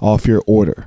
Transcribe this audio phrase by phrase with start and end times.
[0.00, 0.86] off your order.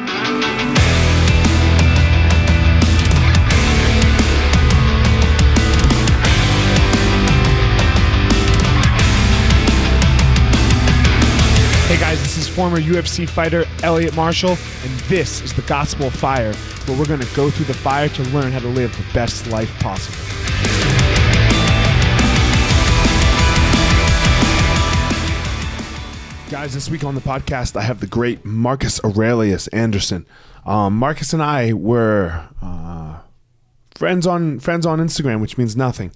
[12.41, 16.53] is former UFC fighter Elliot Marshall, and this is the Gospel of Fire,
[16.85, 19.45] where we're going to go through the fire to learn how to live the best
[19.47, 20.17] life possible.
[26.49, 30.25] Guys, this week on the podcast, I have the great Marcus Aurelius Anderson.
[30.65, 33.19] Um, Marcus and I were uh,
[33.93, 36.11] friends on friends on Instagram, which means nothing.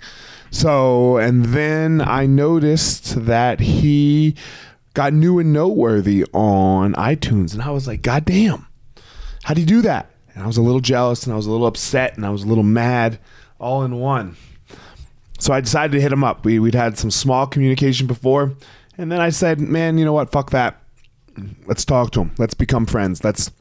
[0.49, 4.35] So, and then I noticed that he
[4.95, 8.65] got new and noteworthy on iTunes, and I was like, God damn,
[9.43, 10.09] how do you do that?
[10.33, 12.43] And I was a little jealous, and I was a little upset, and I was
[12.43, 13.19] a little mad,
[13.59, 14.35] all in one.
[15.37, 16.43] So I decided to hit him up.
[16.43, 18.53] We, we'd had some small communication before,
[18.97, 20.31] and then I said, "Man, you know what?
[20.31, 20.81] Fuck that.
[21.67, 22.31] Let's talk to him.
[22.37, 23.23] Let's become friends.
[23.23, 23.51] Let's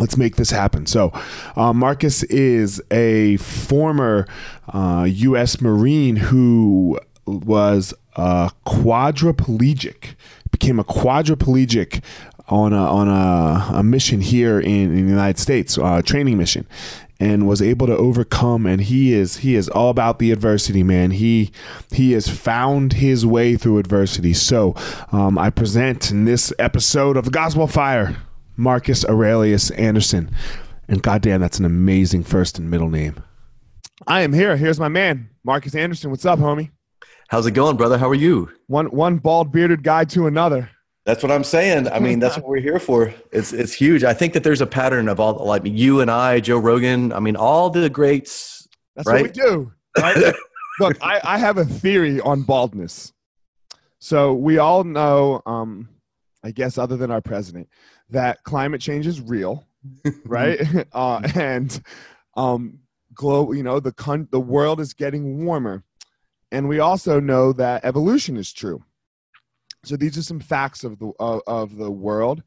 [0.00, 1.12] let's make this happen." So,
[1.54, 4.26] uh, Marcus is a former
[4.72, 5.60] uh, U.S.
[5.60, 10.14] Marine who was a quadriplegic,
[10.62, 12.04] became a quadriplegic
[12.46, 16.68] on a on a, a mission here in, in the United States, a training mission,
[17.18, 18.64] and was able to overcome.
[18.64, 21.10] And he is he is all about the adversity, man.
[21.10, 21.50] He
[21.90, 24.34] he has found his way through adversity.
[24.34, 24.76] So
[25.10, 28.16] um, I present in this episode of the Gospel Fire,
[28.56, 30.30] Marcus Aurelius Anderson,
[30.86, 33.20] and goddamn, that's an amazing first and middle name.
[34.06, 34.56] I am here.
[34.56, 36.10] Here's my man, Marcus Anderson.
[36.10, 36.70] What's up, homie?
[37.32, 37.96] How's it going, brother?
[37.96, 38.50] How are you?
[38.66, 40.68] One one bald bearded guy to another.
[41.06, 41.88] That's what I'm saying.
[41.88, 43.14] I mean, that's what we're here for.
[43.32, 44.04] It's it's huge.
[44.04, 47.10] I think that there's a pattern of all like you and I, Joe Rogan.
[47.10, 48.68] I mean, all the greats.
[48.96, 49.22] That's right?
[49.22, 49.72] what we do.
[49.96, 50.34] Right?
[50.80, 53.14] Look, I, I have a theory on baldness.
[53.98, 55.88] So we all know, um,
[56.44, 57.70] I guess, other than our president,
[58.10, 59.66] that climate change is real,
[60.26, 60.60] right?
[60.92, 61.82] uh, and
[62.36, 62.80] um,
[63.14, 65.82] glow, you know, the con- the world is getting warmer,
[66.52, 68.84] and we also know that evolution is true.
[69.84, 72.44] So these are some facts of the of, of the world.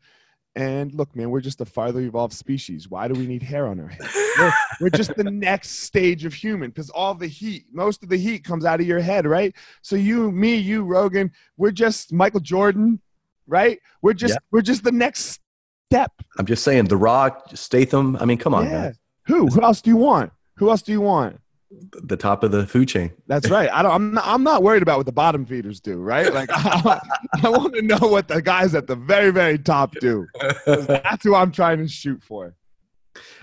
[0.55, 2.89] And look, man, we're just a farther evolved species.
[2.89, 4.07] Why do we need hair on our head?
[4.39, 8.15] We're, we're just the next stage of human because all the heat, most of the
[8.15, 9.53] heat comes out of your head, right?
[9.81, 13.01] So you, me, you, Rogan, we're just Michael Jordan,
[13.47, 13.79] right?
[14.01, 14.39] We're just Yeah.
[14.51, 15.41] we're just the next
[15.89, 16.13] step.
[16.39, 18.15] I'm just saying, The Rock, Statham.
[18.21, 18.71] I mean, come on, yeah.
[18.71, 18.95] man.
[19.27, 19.47] Who?
[19.47, 20.31] Who else do you want?
[20.55, 21.41] Who else do you want?
[21.71, 23.11] The top of the food chain.
[23.27, 23.69] That's right.
[23.71, 23.91] I don't.
[23.91, 25.97] I'm not, I'm not worried about what the bottom feeders do.
[25.97, 26.31] Right?
[26.33, 26.99] Like I,
[27.43, 30.27] I want to know what the guys at the very very top do.
[30.65, 32.55] That's who I'm trying to shoot for.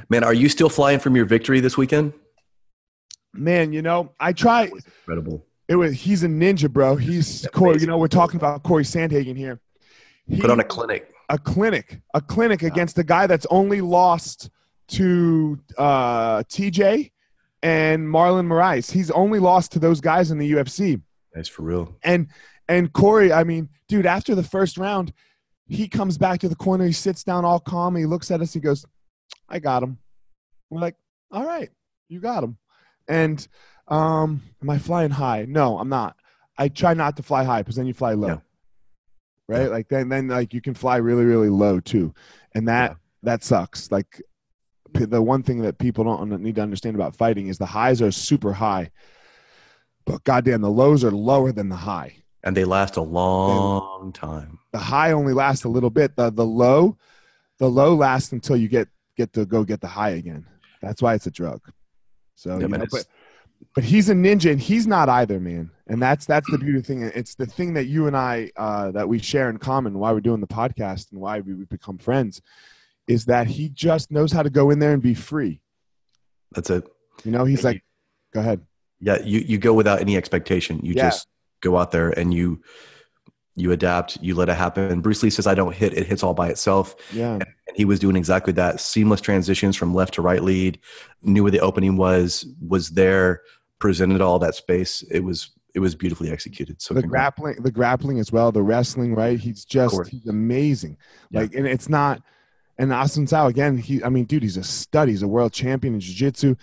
[0.09, 2.13] Man, are you still flying from your victory this weekend?
[3.35, 4.65] Man, you know, I try.
[4.65, 5.45] Incredible.
[5.69, 5.95] It was.
[5.95, 6.97] He's a ninja, bro.
[6.97, 7.81] He's Corey.
[7.81, 9.61] You know, we're talking about Corey Sandhagen here.
[10.29, 11.13] He, Put on a clinic.
[11.29, 14.51] a clinic, a clinic against a guy that's only lost
[14.89, 17.12] to uh, TJ
[17.63, 18.91] and Marlon Moraes.
[18.91, 21.01] He's only lost to those guys in the UFC.
[21.33, 21.97] That's for real.
[22.03, 22.29] And
[22.69, 25.13] and Corey, I mean, dude, after the first round,
[25.67, 26.85] he comes back to the corner.
[26.87, 27.97] He sits down all calm.
[27.97, 28.53] He looks at us.
[28.53, 28.85] He goes,
[29.49, 29.99] "I got him."
[30.71, 30.97] We're like,
[31.31, 31.71] "All right,
[32.09, 32.59] you got him."
[33.09, 33.47] And
[33.89, 35.45] um, am I flying high?
[35.49, 36.17] No, I'm not.
[36.59, 38.39] I try not to fly high because then you fly low, Yeah.
[39.49, 39.71] right?
[39.71, 42.15] Like then, then like you can fly really, really low too,
[42.55, 42.97] and that Yeah.
[43.25, 43.91] that sucks.
[43.91, 44.23] Like
[44.95, 48.11] the one thing that people don't need to understand about fighting is the highs are
[48.11, 48.91] super high,
[50.05, 54.59] but goddamn, the lows are lower than the high And they last a long time.
[54.73, 56.17] the high only lasts a little bit.
[56.17, 56.97] The the low,
[57.59, 60.47] the low lasts until you get get to go get the high again.
[60.81, 61.61] That's why it's a drug.
[62.35, 63.07] So, Yeah, you know, but
[63.75, 65.71] but he's a ninja and he's not either, man.
[65.87, 67.03] And that's that's the beauty thing.
[67.03, 69.99] It's the thing that you and I uh, that we share in common.
[69.99, 72.43] Why we're doing the podcast and why we we become friends
[73.09, 75.61] is that he just knows how to go in there and be free.
[76.53, 76.85] That's it.
[77.25, 77.85] You know, he's And like,
[78.33, 78.61] go ahead.
[79.01, 80.81] Yeah, you, you go without any expectation.
[80.85, 81.11] You Yeah.
[81.11, 81.27] just
[81.61, 82.63] go out there and you
[83.55, 85.03] you adapt, you let it happen.
[85.03, 86.97] Bruce Lee says I don't hit, it hits all by itself.
[87.13, 87.45] Yeah, And
[87.75, 88.81] he was doing exactly that.
[88.81, 90.79] Seamless transitions from left to right lead,
[91.21, 93.43] knew where the opening was, was there,
[93.79, 95.03] presented all that space.
[95.11, 96.81] It was it was beautifully executed.
[96.81, 97.35] So the congrats.
[97.37, 99.39] grappling, the grappling as well, the wrestling, right?
[99.39, 100.97] He's just he's amazing.
[101.31, 101.41] Yeah.
[101.41, 102.23] Like, and it's not,
[102.79, 105.09] And Assunção again, he I mean, dude, he's a stud.
[105.09, 106.57] He's a world champion in jiu-jitsu.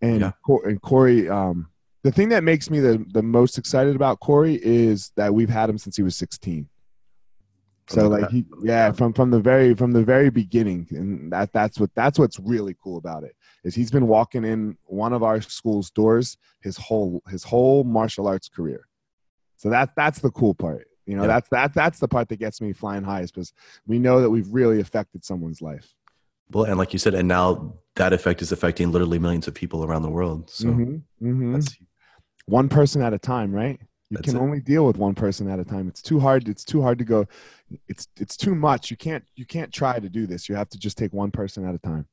[0.00, 0.32] And, Yeah.
[0.44, 1.68] Cor- and Corey, um,
[2.02, 5.70] the thing that makes me the, the most excited about Corey is that we've had
[5.70, 6.68] him since he was 16.
[7.88, 11.78] So like he, yeah, from from the very from the very beginning, and that that's
[11.78, 15.40] what that's what's really cool about it is he's been walking in one of our
[15.40, 18.86] school's doors his whole his whole martial arts career.
[19.56, 20.86] So that that's the cool part.
[21.12, 21.28] You know, Yeah.
[21.34, 23.52] that's that that's the part that gets me flying high is because
[23.86, 25.94] we know that we've really affected someone's life.
[26.50, 29.84] Well, and like you said, and now that effect is affecting literally millions of people
[29.84, 30.48] around the world.
[30.48, 31.52] So Mhm, mhm.
[31.52, 31.76] that's
[32.46, 33.78] one person at a time, right?
[34.08, 34.40] You can it.
[34.40, 35.86] only deal with one person at a time.
[35.86, 36.48] It's too hard.
[36.48, 37.26] It's too hard to go.
[37.88, 38.90] It's it's too much.
[38.90, 40.48] You can't you can't try to do this.
[40.48, 42.06] You have to just take one person at a time.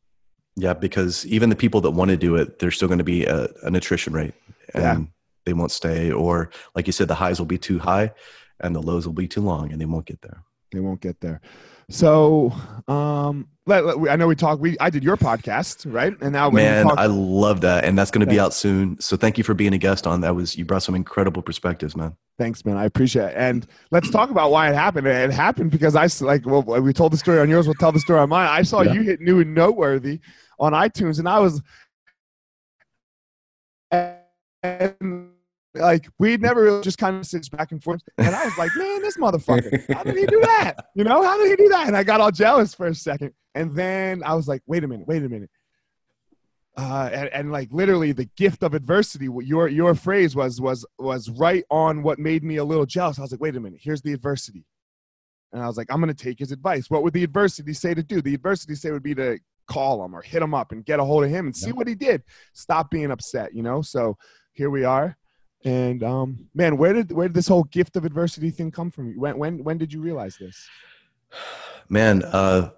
[0.58, 3.24] yeah, because even the people that want to do it, there's still going to be
[3.25, 4.34] a, an attrition rate,
[4.74, 5.00] and Yeah.
[5.46, 6.12] they won't stay.
[6.12, 8.12] Or like you said, the highs will be too high,
[8.61, 10.43] and the lows will be too long, and they won't get there.
[10.71, 11.41] They won't get there.
[11.89, 12.53] So,
[12.87, 14.61] um, let, let- I know we talked.
[14.61, 16.13] We I did your podcast, right?
[16.21, 18.99] And now Man, talk- I love that, and that's going to be out soon.
[18.99, 20.35] So thank you for being a guest on that.
[20.35, 22.15] Was you brought some incredible perspectives, man.
[22.37, 22.77] Thanks, man.
[22.77, 23.33] I appreciate it.
[23.35, 25.07] And let's talk about why it happened.
[25.07, 27.65] It happened because i like well, we told the story on yours.
[27.65, 28.47] We'll tell the story on mine.
[28.49, 28.93] I saw Yeah.
[28.93, 30.19] you hit new and noteworthy
[30.59, 31.61] on iTunes, and I was
[34.61, 35.31] and
[35.79, 38.01] like we'd never really just kind of sits back and forth.
[38.17, 40.75] And I was like, man, this motherfucker, how did he do that?
[40.95, 41.88] You know, how did he do that?
[41.88, 44.88] And I got all jealous for a second, and then I was like, wait a
[44.88, 45.50] minute, wait a minute.
[46.77, 51.29] Uh, and, and like literally the gift of adversity your your phrase was was was
[51.31, 53.19] right on what made me a little jealous.
[53.19, 54.65] I was like wait a minute here's the adversity.
[55.51, 56.89] And i was like i'm going to take his advice.
[56.89, 58.21] What would the adversity say to do?
[58.21, 61.03] The adversity say would be to call him or hit him up and get a
[61.03, 62.24] hold of him and see what he did.
[62.53, 63.81] Stop being upset you know?
[63.81, 64.17] So
[64.53, 65.17] here we are
[65.65, 69.17] and um man where did where did this whole gift of adversity thing come from
[69.19, 70.69] when when when did you realize this
[71.89, 72.69] Man, uh,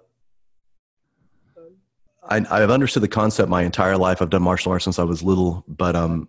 [2.22, 4.22] I, I've understood the concept my entire life.
[4.22, 6.28] I've done martial arts since I was little, but um,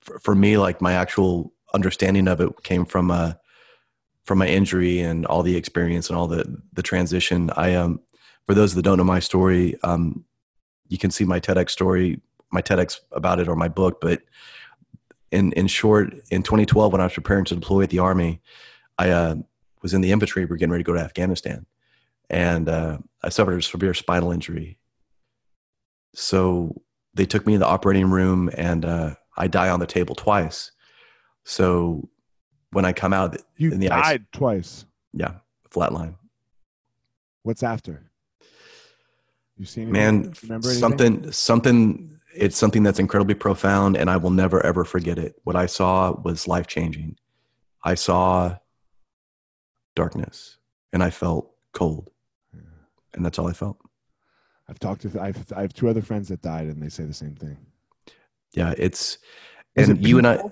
[0.00, 3.32] for, for me, like my actual understanding of it came from uh,
[4.24, 7.50] from my injury and all the experience and all the the transition.
[7.56, 8.00] I um,
[8.46, 10.24] for those that don't know my story, um,
[10.88, 12.20] you can see my TEDx story,
[12.52, 14.00] my TEDx about it, or my book.
[14.00, 14.22] But
[15.30, 18.40] in in short, in 2012, when I was preparing to deploy at the army,
[18.98, 19.36] I uh,
[19.82, 20.44] was in the infantry.
[20.44, 21.66] We were getting ready to go to Afghanistan,
[22.30, 24.78] and uh, I suffered a severe spinal injury.
[26.14, 26.80] So
[27.14, 30.72] they took me in the operating room, and uh, I die on the table twice.
[31.44, 32.08] So
[32.70, 34.04] when I come out, you In the ice.
[34.04, 35.34] died twice yeah,
[35.70, 36.16] flatline.
[37.42, 38.10] what's after
[39.56, 39.92] you see anything?
[39.92, 40.80] Man, remember anything?
[40.80, 42.15] something, something.
[42.36, 45.36] It's something that's incredibly profound, and I will never ever forget it.
[45.44, 47.16] What I saw was life changing.
[47.84, 48.56] I saw
[49.94, 50.58] darkness,
[50.92, 52.10] and I felt cold,
[53.14, 53.78] and that's all I felt.
[54.68, 57.14] I've talked to I've, I have two other friends that died, and they say the
[57.14, 57.56] same thing.
[58.52, 59.18] Yeah, it's
[59.76, 60.42] Was and it you and I.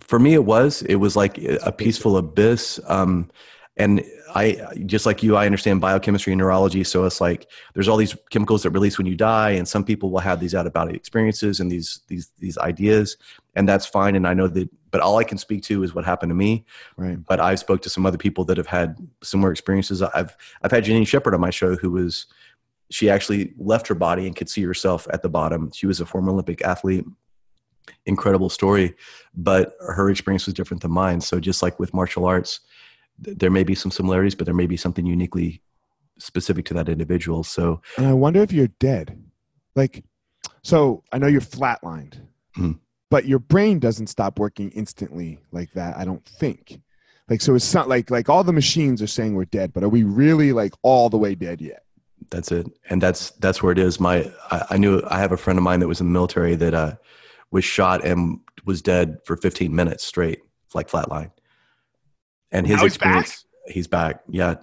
[0.00, 0.82] For me, it was.
[0.82, 2.80] It was like a peaceful abyss.
[2.86, 3.30] Um,
[3.78, 4.04] and
[4.34, 6.84] I, just like you, I understand biochemistry and neurology.
[6.84, 10.10] So it's like there's all these chemicals that release when you die, and some people
[10.10, 13.16] will have these out of body experiences and these these these ideas,
[13.54, 14.16] and that's fine.
[14.16, 16.66] And I know that, but all I can speak to is what happened to me.
[16.96, 17.24] Right.
[17.24, 20.02] But I've spoke to some other people that have had similar experiences.
[20.02, 22.26] I've I've had Janine Shepherd on my show who was
[22.90, 25.70] she actually left her body and could see herself at the bottom.
[25.72, 27.04] She was a former Olympic athlete.
[28.04, 28.94] Incredible story,
[29.34, 31.20] but her experience was different than mine.
[31.22, 32.60] So just like with martial arts,
[33.18, 35.62] there may be some similarities, but there may be something uniquely
[36.18, 37.44] specific to that individual.
[37.44, 39.20] So And I wonder if you're dead.
[39.76, 40.04] Like,
[40.62, 42.20] so I know you're flatlined,
[42.56, 42.78] Mhm.
[43.10, 45.96] but your brain doesn't stop working instantly like that.
[45.96, 46.80] I don't think.
[47.28, 49.88] Like, so it's not like like all the machines are saying we're dead, but are
[49.88, 51.82] we really like all the way dead yet?
[52.32, 55.36] that's it and that's that's where it is my I, I knew i have a
[55.36, 56.96] friend of mine that was in the military that uh
[57.52, 60.40] was shot and was dead for 15 minutes straight
[60.74, 61.30] like flatline
[62.52, 63.16] and his Now he's back?
[63.16, 64.54] experience he's back yeah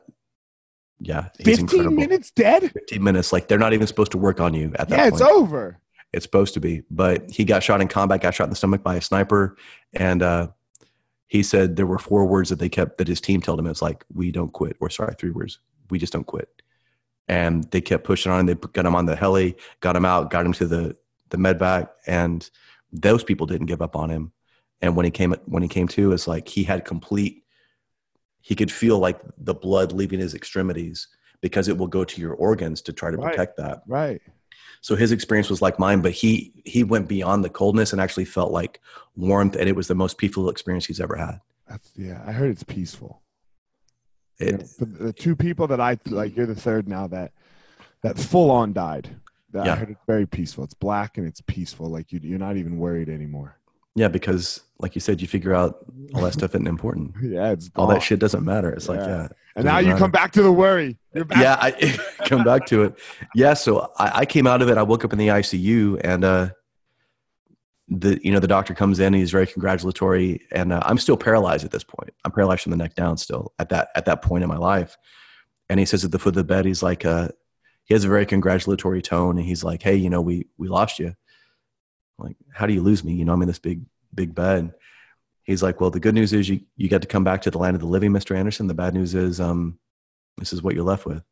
[1.00, 2.72] yeah he's Fifteen incredible minutes dead?
[2.72, 5.22] 15 minutes like they're not even supposed to work on you at that Yeah, point
[5.22, 5.80] it's over.
[6.14, 8.82] it's supposed to be but he got shot in combat got shot in the stomach
[8.84, 9.58] by a sniper
[9.94, 10.48] and uh
[11.28, 13.82] he said there were four words that they kept that his team told him it's
[13.82, 16.50] like we don't quit or sorry three words we just don't quit
[17.28, 18.46] and they kept pushing on.
[18.46, 20.96] They got him on the heli, got him out, got him to the
[21.32, 22.48] the medevac, and
[22.94, 24.32] those people didn't give up on him.
[24.82, 27.44] And when he came when he came to, it's like he had complete.
[28.50, 31.08] He could feel like the blood leaving his extremities
[31.42, 33.32] because it will go to your organs to try to Right.
[33.32, 33.82] protect that.
[33.88, 34.22] Right.
[34.82, 38.26] So his experience was like mine, but he he went beyond the coldness and actually
[38.26, 38.80] felt like
[39.16, 41.40] warmth, and it was the most peaceful experience he's ever had.
[41.68, 42.22] That's yeah.
[42.24, 43.24] I heard it's peaceful.
[44.40, 47.32] You It, know, the two people that I like, you're the third now that
[48.04, 49.10] that full on died.
[49.54, 50.64] That I heard it's very peaceful.
[50.66, 51.88] It's black and it's peaceful.
[51.90, 53.58] Like you, you're not even worried anymore.
[53.96, 57.14] Yeah, because like you said, you figure out all that stuff isn't important.
[57.24, 57.96] Yeah, it's All gone.
[57.96, 58.70] that shit doesn't matter.
[58.72, 59.08] It's like, Yeah.
[59.08, 59.28] yeah.
[59.56, 60.00] And now you matter.
[60.00, 60.98] come back to the worry.
[61.14, 61.38] You're back.
[61.42, 63.00] yeah, I come back to it.
[63.34, 64.78] Yeah, so I, I came out of it.
[64.78, 66.50] I woke up in the ICU, and uh,
[67.88, 69.14] the you know the doctor comes in.
[69.14, 72.10] He's very congratulatory, and uh, I'm still paralyzed at this point.
[72.26, 74.98] I'm paralyzed from the neck down still at that at that point in my life.
[75.70, 77.30] And he says at the foot of the bed, he's like, uh,
[77.86, 81.00] he has a very congratulatory tone, and he's like, "Hey, you know, we we lost
[81.00, 81.16] you.
[82.18, 83.14] Like, how do you lose me?
[83.14, 84.74] You know, I'm in this big big bed."
[85.44, 87.60] He's like, "Well, the good news is you you get to come back to the
[87.60, 88.36] land of the living, Mr.
[88.36, 88.68] Anderson.
[88.68, 89.80] The bad news is, um,
[90.38, 91.24] this is what you're left with."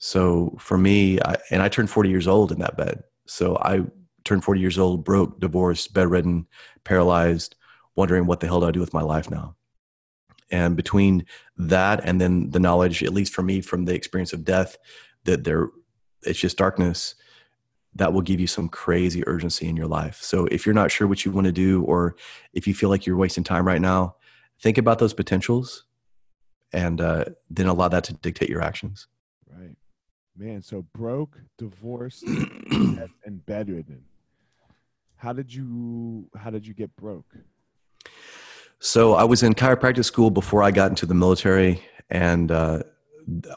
[0.00, 3.04] So for me, I, and I turned 40 years old in that bed.
[3.26, 3.82] So I
[4.24, 6.46] turned 40 years old, broke, divorced, bedridden,
[6.84, 7.54] paralyzed,
[7.96, 9.56] wondering what the hell do I do with my life now?
[10.50, 11.26] And between
[11.58, 14.78] that and then the knowledge, at least for me, from the experience of death,
[15.24, 15.68] that there,
[16.22, 17.14] it's just darkness.
[17.96, 20.20] That will give you some crazy urgency in your life.
[20.22, 22.16] So if you're not sure what you want to do, or
[22.52, 24.16] if you feel like you're wasting time right now,
[24.60, 25.84] think about those potentials,
[26.72, 29.08] and uh, then allow that to dictate your actions.
[29.48, 29.76] Right.
[30.36, 34.04] Man, so broke, divorced, and bedridden.
[35.16, 37.34] How did you how did you get broke?
[38.78, 42.82] So I was in chiropractic school before I got into the military, and uh,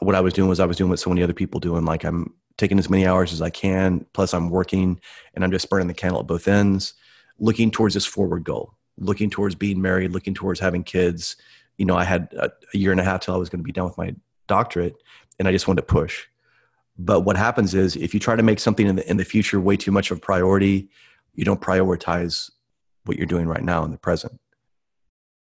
[0.00, 1.86] what I was doing was I was doing what so many other people doing.
[1.86, 5.00] Like I'm taking as many hours as I can, plus I'm working,
[5.34, 6.94] and I'm just burning the candle at both ends,
[7.38, 11.36] looking towards this forward goal, looking towards being married, looking towards having kids.
[11.78, 13.64] You know, I had a, a year and a half till I was going to
[13.64, 14.14] be done with my
[14.46, 14.94] doctorate,
[15.38, 16.26] and I just wanted to push.
[16.96, 19.60] But what happens is if you try to make something in the in the future
[19.60, 20.88] way too much of a priority,
[21.34, 22.50] you don't prioritize
[23.04, 24.40] what you're doing right now in the present.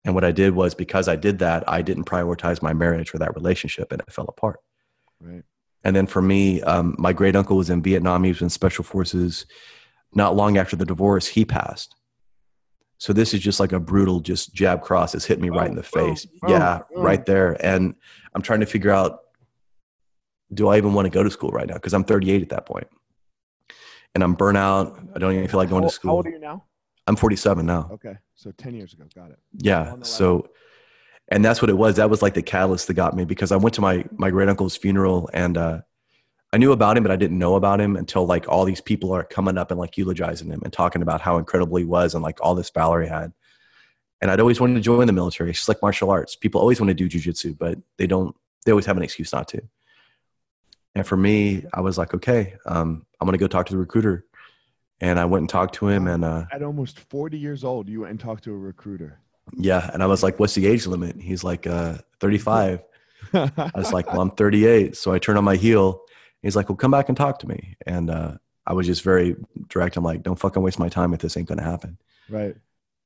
[0.04, 3.18] And what I did was because I did that, I didn't prioritize my marriage or
[3.18, 4.60] that relationship, and it fell apart.
[5.20, 5.42] Right.
[5.84, 8.24] And then for me, um, my great uncle was in Vietnam.
[8.24, 9.46] He was in special forces.
[10.14, 11.94] Not long after the divorce, he passed.
[12.98, 15.14] So this is just like a brutal, just jab cross.
[15.14, 16.24] It's hit me right in the face.
[16.24, 17.02] boom, yeah, boom.
[17.02, 17.56] right there.
[17.64, 17.96] And
[18.32, 19.20] I'm trying to figure out,
[20.54, 21.74] do I even want to go to school right now?
[21.74, 22.86] Because I'm 38 at that point,
[24.14, 25.00] and I'm burnt out.
[25.16, 26.10] I don't even feel like going how, to school.
[26.10, 26.64] How old are you now?
[27.08, 27.88] I'm 47 now.
[27.92, 29.04] Okay, so ten years ago.
[29.14, 29.38] Got it.
[29.58, 29.96] Yeah.
[30.02, 30.48] So,
[31.32, 31.96] and that's what it was.
[31.96, 34.50] That was like the catalyst that got me because I went to my my great
[34.50, 35.80] uncle's funeral and uh,
[36.52, 39.12] I knew about him, but I didn't know about him until like all these people
[39.12, 42.22] are coming up and like eulogizing him and talking about how incredible he was and
[42.22, 43.32] like all this valor he had.
[44.20, 45.50] And I'd always wanted to join the military.
[45.50, 46.36] It's just like martial arts.
[46.36, 48.36] People always want to do jujitsu, but they don't.
[48.64, 49.62] They always have an excuse not to.
[50.94, 54.26] And for me, I was like, okay, um, I'm gonna go talk to the recruiter.
[55.00, 58.02] And I went and talked to him, and uh, At almost forty years old, you
[58.02, 59.18] went and talked to a recruiter.
[59.56, 62.82] Yeah, and I was like, "What's the age limit?" He's like, uh, "35."
[63.34, 66.02] I was like, "Well, I'm 38." So I turn on my heel.
[66.42, 68.34] He's like, "Well, come back and talk to me." And uh,
[68.66, 69.36] I was just very
[69.68, 69.96] direct.
[69.96, 72.56] I'm like, "Don't fucking waste my time if this ain't gonna happen." right.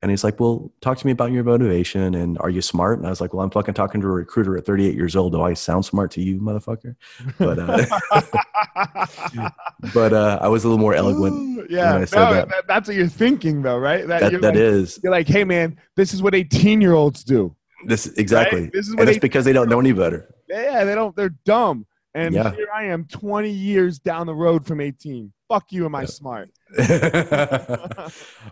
[0.03, 3.07] And he's like, "Well, talk to me about your motivation and are you smart?" And
[3.07, 5.33] I was like, "Well, I'm fucking talking to a recruiter at 38 years old.
[5.33, 6.95] Do I sound smart to you, motherfucker?"
[7.39, 9.49] But uh,
[9.93, 11.69] but uh, I was a little more eloquent.
[11.71, 12.49] yeah, when I no, that.
[12.49, 14.07] that- that's what you're thinking, though, right?
[14.07, 16.93] That, That you're that like, is You're like, hey, man, this is what 18 year
[16.93, 17.55] olds do.
[17.87, 20.33] this exactly, This is what and it's because they don't know any better.
[20.47, 21.15] Yeah, they don't.
[21.15, 21.85] They're dumb.
[22.17, 22.51] And Yeah.
[22.55, 25.31] here I am, 20 years down the road from 18.
[25.47, 26.07] Fuck you, am I Yeah.
[26.07, 26.49] smart?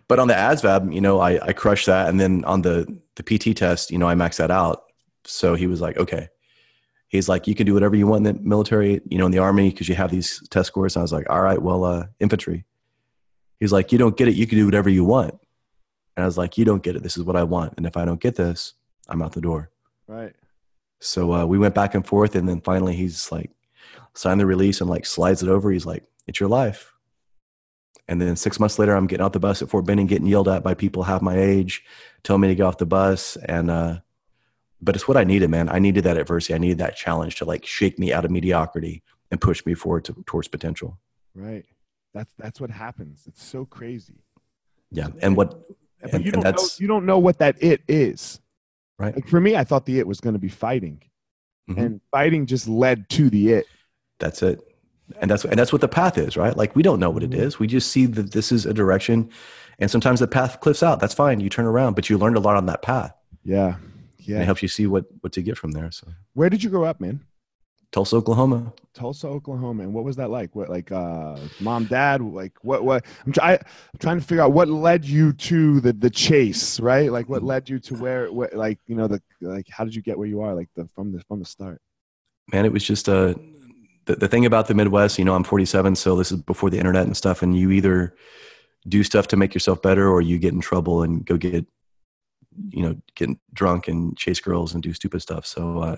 [0.08, 2.08] but on the ASVAB, you know, I, I crushed that.
[2.08, 4.84] And then on the, the PT test, you know, I maxed that out.
[5.26, 6.30] So he was like, okay.
[7.08, 9.40] He's like, you can do whatever you want in the military, you know, in the
[9.40, 10.96] army, because you have these test scores.
[10.96, 12.66] And I was like, all right, well, uh, infantry.
[13.60, 14.36] He's like, you don't get it.
[14.36, 15.34] You can do whatever you want.
[16.16, 17.04] And I was like, you don't get it.
[17.04, 17.74] This is what I want.
[17.78, 18.74] And if I don't get this,
[19.08, 19.72] I'm out the door.
[20.08, 20.36] Right.
[21.00, 22.36] So uh, we went back and forth.
[22.36, 23.52] And then finally he's like,
[24.14, 25.72] signed the release and like slides it over.
[25.72, 26.94] He's like, it's your life.
[28.08, 30.48] And then six months later, I'm getting off the bus at Fort Benning, getting yelled
[30.48, 31.84] at by people half my age,
[32.24, 33.36] telling me to get off the bus.
[33.36, 34.00] And, uh,
[34.82, 35.70] but it's what I needed, man.
[35.70, 36.54] I needed that adversity.
[36.54, 40.06] I needed that challenge to like shake me out of mediocrity and push me forward
[40.06, 41.00] to, towards potential.
[41.34, 41.66] Right.
[42.14, 43.24] That's that's what happens.
[43.28, 44.24] It's so crazy.
[44.92, 45.08] Yeah.
[45.22, 45.68] And what,
[46.02, 48.40] But and, you don't know that's you don't know what that it is.
[49.00, 49.16] Right.
[49.16, 51.02] Like for me, I thought the it was going to be fighting,
[51.70, 51.78] Mhm.
[51.78, 53.66] and fighting just led to the it.
[54.20, 54.60] That's it.
[55.22, 56.56] And that's, and that's what the path is, right?
[56.58, 57.60] Like we don't know what it Mhm.
[57.60, 59.30] We just see that this is a direction
[59.80, 61.00] and sometimes the path cliffs out.
[61.00, 61.40] That's fine.
[61.40, 63.14] You turn around, but you learned a lot on that path.
[63.44, 63.76] Yeah.
[64.36, 65.92] And it helps you see what, what to get from there.
[65.92, 67.20] So Where did you grow up, man?
[67.92, 68.74] Tulsa, Oklahoma.
[68.94, 69.84] Tulsa, Oklahoma.
[69.84, 70.56] And what was that like?
[70.56, 74.54] What like uh mom, dad, like what what I'm, try, I'm trying to figure out
[74.54, 77.12] what led you to the the chase, right?
[77.12, 80.02] Like what led you to where what like you know the like how did you
[80.02, 81.82] get where you are like the from the from the start?
[82.52, 83.34] Man, it was just a uh,
[84.06, 86.78] the, the thing about the Midwest, you know, I'm 47, so this is before the
[86.78, 88.16] internet and stuff, and you either
[88.88, 91.66] do stuff to make yourself better or you get in trouble and go get
[92.70, 95.46] you know get drunk and chase girls and do stupid stuff.
[95.46, 95.96] So uh,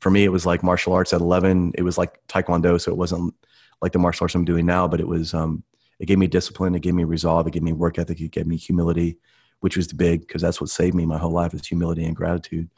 [0.00, 2.96] for me it was like martial arts at 11 it was like taekwondo so it
[2.96, 3.34] wasn't
[3.82, 5.62] like the martial arts i'm doing now but it was um,
[5.98, 8.46] it gave me discipline it gave me resolve it gave me work ethic it gave
[8.46, 9.18] me humility
[9.60, 12.68] which was big because that's what saved me my whole life is humility and gratitude.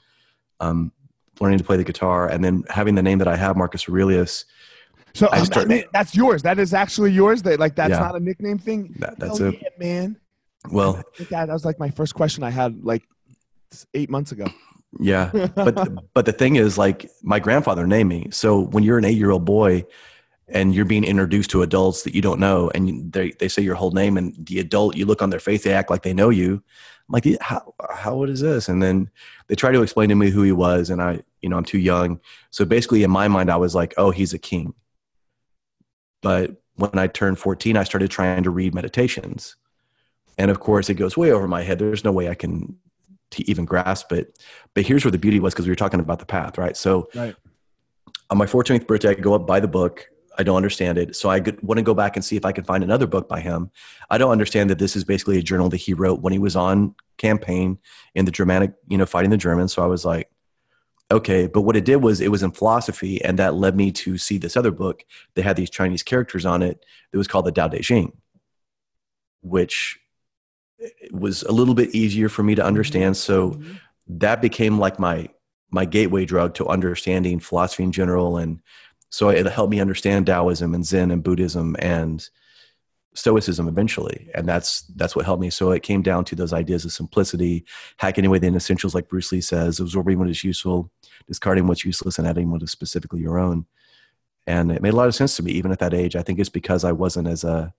[0.61, 0.93] Um,
[1.41, 4.45] learning to play the guitar and then having the name that i have marcus aurelius
[5.15, 6.43] so um, started, that's yours.
[6.43, 8.95] That is actually yours that like that's yeah, not a nickname thing?
[8.99, 9.55] That, that's it.
[9.61, 10.17] yeah, man.
[10.71, 13.05] Well that, that was like my first question i had like
[13.95, 14.47] eight months ago.
[14.99, 18.29] Yeah, but but the thing is, like my grandfather named me.
[18.31, 19.85] So when you're an eight year old boy
[20.49, 23.75] and you're being introduced to adults that you don't know, and they they say your
[23.75, 26.31] whole name, and the adult you look on their face, they act like they know
[26.31, 26.55] you.
[27.09, 28.69] I'm like, how how what is this?
[28.69, 29.11] And then
[29.49, 31.79] they try to explain to me who he was, and I you know I'm too
[31.79, 32.21] young.
[32.51, 34.75] So basically, in my mind, I was like, oh, he's a king.
[36.23, 39.57] But when I turned 14, I started trying to read meditations.
[40.37, 41.79] And of course, it goes way over my head.
[41.79, 42.77] There's no way I can
[43.31, 44.39] to even grasp it.
[44.75, 46.77] But here's where the beauty was because we were talking about the path, right?
[46.77, 47.35] So right.
[48.31, 50.09] on my 14th birthday, I go up buy the book.
[50.39, 51.17] I don't understand it.
[51.17, 53.41] So I want to go back and see if I can find another book by
[53.41, 53.73] him.
[54.09, 56.55] I don't understand that this is basically a journal that he wrote when he was
[56.55, 57.79] on campaign
[58.15, 59.73] in the Germanic, you know, fighting the Germans.
[59.73, 60.31] So I was like,
[61.11, 61.49] okay.
[61.49, 64.39] But what it did was it was in philosophy, and that led me to see
[64.39, 67.67] this other book that had these Chinese characters on it that was called the Tao
[67.67, 68.13] Te Ching,
[69.43, 69.99] which
[71.11, 73.17] was a little bit easier for me to understand.
[73.17, 73.73] So mm-hmm.
[74.19, 75.29] that became like my
[75.71, 78.61] my gateway drug to understanding philosophy in general, and
[79.11, 82.27] so it helped me understand Taoism and Zen and Buddhism and
[83.15, 85.51] Stoicism eventually, and that's that's what helped me.
[85.51, 87.65] So it came down to those ideas of simplicity,
[87.97, 90.91] hacking away the essentials, like Bruce Lee says, absorbing what is useful,
[91.27, 93.67] discarding what's useless, and adding what is specifically your own.
[94.47, 96.17] And it made a lot of sense to me, even at that age.
[96.17, 97.75] I think it's because I wasn't as a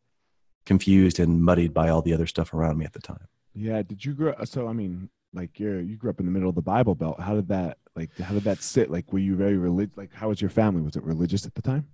[0.70, 3.26] confused and muddied by all the other stuff around me at the time.
[3.54, 3.82] Yeah.
[3.82, 4.34] Did you grow?
[4.46, 7.20] So I mean, like you're you grew up in the middle of the Bible Belt.
[7.20, 8.12] How did that like?
[8.18, 8.90] How did that sit?
[8.90, 9.98] Like, were you very religious?
[9.98, 10.82] Like, how was your family?
[10.82, 11.88] Was it religious at the time?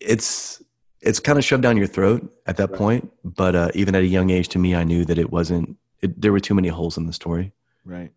[0.00, 0.62] It's
[1.00, 2.78] it's kind of shoved down your throat at that right.
[2.78, 3.12] point.
[3.24, 5.76] But uh, even at a young age, to me, I knew that it wasn't.
[6.02, 7.52] It, there were too many holes in the story.
[7.84, 8.12] Right.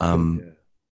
[0.00, 0.52] Um, yeah.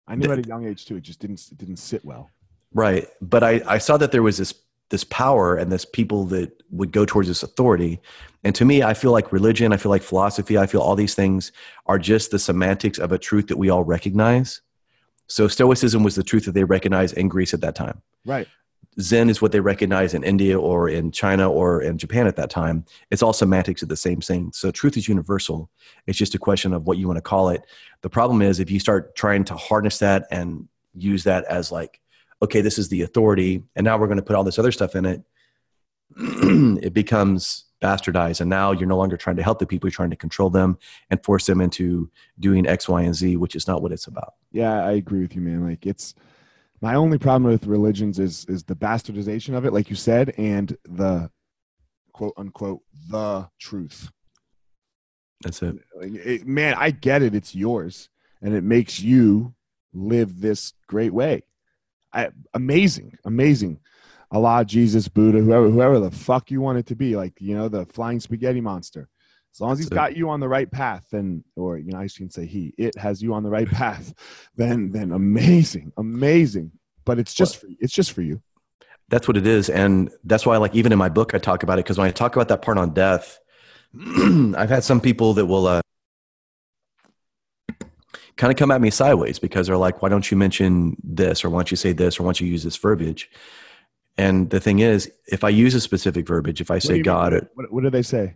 [0.07, 0.95] I knew th- at a young age too.
[0.95, 2.29] It just didn't it didn't sit well.
[2.73, 3.07] Right.
[3.21, 4.53] But I I saw that there was this
[4.89, 7.99] this power and this people that would go towards this authority.
[8.43, 11.15] And to me, I feel like religion, I feel like philosophy, I feel all these
[11.15, 11.51] things
[11.85, 14.61] are just the semantics of a truth that we all recognize.
[15.27, 18.01] So Stoicism was the truth that they recognized in Greece at that time.
[18.25, 18.47] Right.
[18.99, 22.49] Zen is what they recognize in India or in China or in Japan at that
[22.49, 22.85] time.
[23.09, 24.51] It's all semantics of the same thing.
[24.53, 25.69] So truth is universal.
[26.05, 27.65] It's just a question of what you want to call it.
[28.01, 31.99] The problem is if you start trying to harness that and use that as like
[32.43, 34.95] okay, this is the authority, and now we're going to put all this other stuff
[34.95, 35.23] in it,
[36.17, 38.41] it becomes bastardized.
[38.41, 40.77] And now you're no longer trying to help the people, you're trying to control them
[41.09, 44.33] and force them into doing X, Y, and Z, which is not what it's about.
[44.51, 45.67] Yeah, I agree with you, man.
[45.67, 46.15] Like it's
[46.81, 50.77] my only problem with religions is is the bastardization of it, like you said, and
[50.83, 51.31] the
[52.11, 54.11] quote unquote the truth.
[55.41, 55.75] That's it.
[56.01, 57.33] it man, I get it.
[57.33, 58.09] It's yours,
[58.41, 59.55] and it makes you
[59.93, 61.43] live this great way.
[62.13, 63.79] I, amazing, amazing.
[64.31, 67.69] Allah, Jesus, Buddha, whoever, whoever the fuck you want it to be, like you know,
[67.69, 69.07] the flying spaghetti monster.
[69.53, 72.07] As long as he's got you on the right path, then, or you know, I
[72.07, 74.11] shouldn't say he, it has you on the right path,
[74.55, 76.71] then, then amazing, amazing.
[77.05, 78.41] But it's just for it's just for you.
[79.09, 81.77] That's what it is, and that's why, like, even in my book, I talk about
[81.77, 83.39] it because when I talk about that part on death,
[83.95, 85.81] I've had some people that will uh,
[88.35, 91.49] kind of come at me sideways because they're like, why don't you mention this or
[91.49, 93.29] why don't you say this or why don't you use this verbiage?
[94.17, 97.49] And the thing is, if I use a specific verbiage, if I say God, or,
[97.55, 98.35] what, what do they say?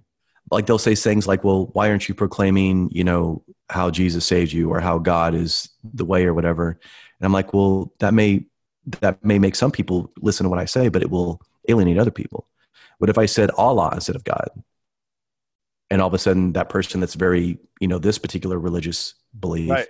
[0.50, 4.54] Like they'll say things like, well, why aren't you proclaiming, you know, how Jesus saved
[4.54, 6.80] you or how God is the way or whatever?
[7.20, 8.46] And I'm like, well, that may,
[9.02, 12.12] that may make some people listen to what I say, but it will alienate other
[12.12, 12.48] people.
[12.98, 14.50] What if I said Allah instead of God?
[15.90, 19.70] And all of a sudden that person that's very, you know, this particular religious belief
[19.70, 19.88] Right.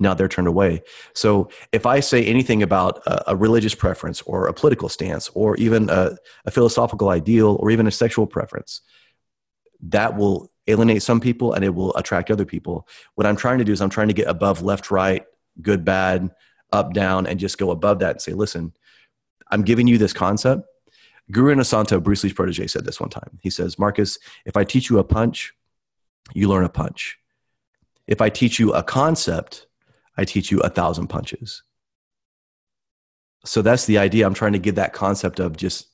[0.00, 0.82] Now they're turned away.
[1.14, 5.56] So if I say anything about a, a religious preference or a political stance or
[5.56, 8.80] even a, a philosophical ideal or even a sexual preference,
[9.80, 12.86] that will alienate some people and it will attract other people.
[13.14, 15.24] What I'm trying to do is I'm trying to get above left, right,
[15.60, 16.30] good, bad,
[16.72, 18.72] up, down, and just go above that and say, listen,
[19.50, 20.62] I'm giving you this concept.
[21.30, 23.38] Guru Inosanto, Bruce Lee's protege, said this one time.
[23.42, 25.52] He says, Marcus, if I teach you a punch,
[26.34, 27.18] you learn a punch.
[28.06, 29.66] If I teach you a concept,
[30.16, 31.62] I teach you a thousand punches.
[33.44, 34.26] So that's the idea.
[34.26, 35.86] I'm trying to get that concept of just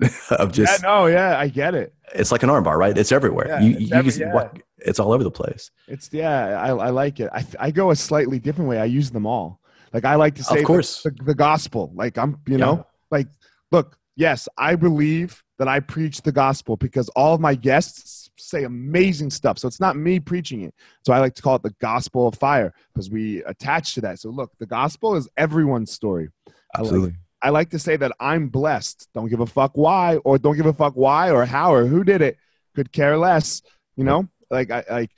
[0.30, 1.92] of just yeah, no, yeah, I get it.
[2.14, 2.96] It's like an armbar, right?
[2.96, 3.48] It's everywhere.
[3.48, 4.34] Yeah, you, it's you every- can- yeah.
[4.34, 5.72] what- it's all over the place.
[5.88, 7.28] It's yeah, I, I like it.
[7.32, 8.78] I, I go a slightly different way.
[8.78, 9.60] I use them all.
[9.92, 11.02] Like I like to say, Of the- course.
[11.02, 11.90] the, the gospel.
[11.96, 13.26] Like I'm, you know, like
[13.72, 18.64] look, yes, I believe that I preach the gospel because all of my guests say
[18.64, 19.58] amazing stuff.
[19.58, 20.74] So it's not me preaching it.
[21.06, 24.18] So I like to call it the gospel of fire because we attach to that.
[24.20, 26.28] So look, the gospel is everyone's story.
[26.46, 27.14] I like- Absolutely.
[27.40, 29.08] I like to say that I'm blessed.
[29.14, 32.02] Don't give a fuck why, or don't give a fuck why or how or who
[32.02, 32.36] did it.
[32.74, 33.62] Could care less.
[33.96, 35.10] You know, like I like.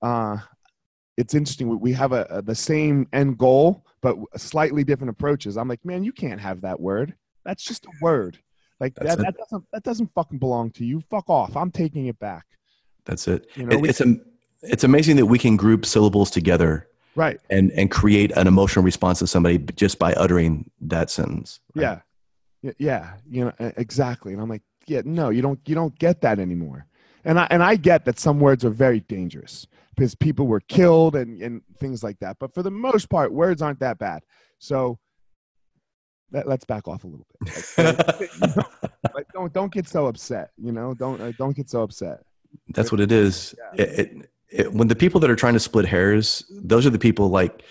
[0.00, 0.38] Uh,
[1.16, 1.68] it's interesting.
[1.68, 5.56] We- We have a, a the same end goal, but slightly different approaches.
[5.56, 7.14] I'm like, man, you can't have that word.
[7.44, 8.38] That's just a word.
[8.80, 11.00] Like that, that doesn't that doesn't fucking belong to you.
[11.10, 11.56] Fuck off.
[11.56, 12.44] I'm taking it back.
[13.04, 13.46] That's it.
[13.54, 14.24] You know, It- we- it's am-
[14.62, 17.38] it's amazing that we can group syllables together Right.
[17.50, 21.60] and and create an emotional response to somebody just by uttering that sentence.
[21.74, 21.82] right?
[21.82, 22.72] Yeah.
[22.78, 24.32] Yeah, you know exactly.
[24.32, 26.86] And I'm like, yeah, no, you don't you don't get that anymore.
[27.24, 31.14] And I and I get that some words are very dangerous because people were killed
[31.14, 32.38] and and things like that.
[32.40, 34.22] But for the most part, words aren't that bad.
[34.58, 34.98] So
[36.32, 38.18] let, let's back off a little bit.
[38.20, 38.62] Like, you know,
[39.14, 40.50] like, don't don't get so upset.
[40.56, 42.24] You know, don't uh, don't get so upset.
[42.68, 43.54] That's what it is.
[43.74, 43.84] Yeah.
[43.84, 46.98] It, it, it, when the people that are trying to split hairs, those are the
[46.98, 47.62] people like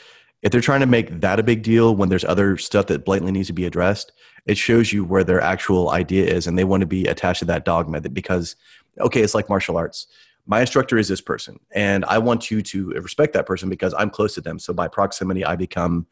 [0.42, 3.32] if they're trying to make that a big deal when there's other stuff that blatantly
[3.32, 4.12] needs to be addressed,
[4.46, 7.46] it shows you where their actual idea is and they want to be attached to
[7.46, 8.56] that dogma that because
[9.00, 10.08] okay, it's like martial arts.
[10.46, 14.10] My instructor is this person and I want you to respect that person because I'm
[14.10, 14.60] close to them.
[14.60, 16.06] So by proximity I become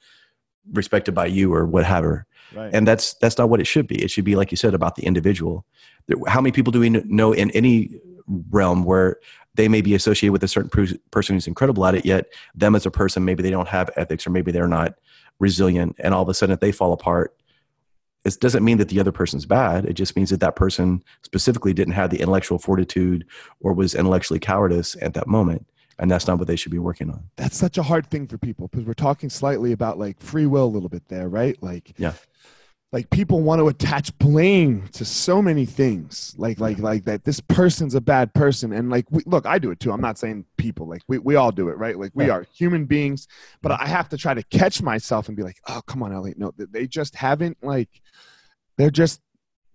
[0.71, 2.73] respected by you or whatever Right.
[2.73, 4.01] and that's that's not what it should be.
[4.01, 5.65] It should be like you said about the individual.
[6.27, 7.99] How many people do we know in any
[8.49, 9.19] realm where
[9.55, 10.69] they may be associated with a certain
[11.11, 14.25] person who's incredible at it yet them as a person maybe they don't have ethics
[14.25, 14.93] or maybe they're not
[15.39, 17.35] resilient and all of a sudden if they fall apart
[18.23, 19.85] it doesn't mean that the other person's bad.
[19.85, 23.25] It just means that that person specifically didn't have the intellectual fortitude
[23.59, 25.65] or was intellectually cowardice at that moment
[26.01, 28.37] and that's not what they should be working on that's such a hard thing for
[28.37, 31.55] people because we're talking slightly about like free will a little bit there, right?
[31.61, 32.13] Like, Yeah.
[32.91, 37.23] like people want to attach blame to so many things, like like like that.
[37.23, 39.91] This person's a bad person, and like, we, look, I do it too.
[39.93, 41.97] I'm not saying people, like we we all do it, right?
[41.97, 42.33] Like we Yeah.
[42.33, 43.27] are human beings,
[43.61, 46.37] but I have to try to catch myself and be like, oh, come on, Elliot,
[46.37, 47.89] no, they just haven't like,
[48.77, 49.21] they're just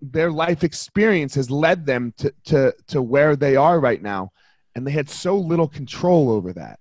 [0.02, 4.30] their life experience has led them to to to where they are right now
[4.76, 6.78] and they had so little control over that.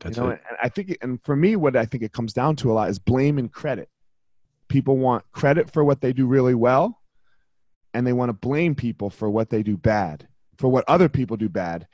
[0.00, 0.42] That's you know it.
[0.48, 2.90] and i think and for me what i think it comes down to a lot
[2.90, 3.88] is blame and credit.
[4.68, 7.00] People want credit for what they do really well
[7.94, 11.36] and they want to blame people for what they do bad for what other people
[11.36, 11.86] do bad.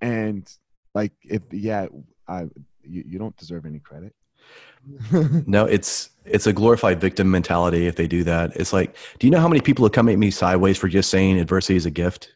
[0.00, 0.50] And
[0.94, 1.86] like if yeah
[2.28, 2.42] i
[2.82, 4.14] you, you don't deserve any credit.
[5.46, 8.54] No, it's it's a glorified victim mentality if they do that.
[8.54, 11.10] It's like, do you know how many people have come at me sideways for just
[11.10, 12.35] saying adversity is a gift?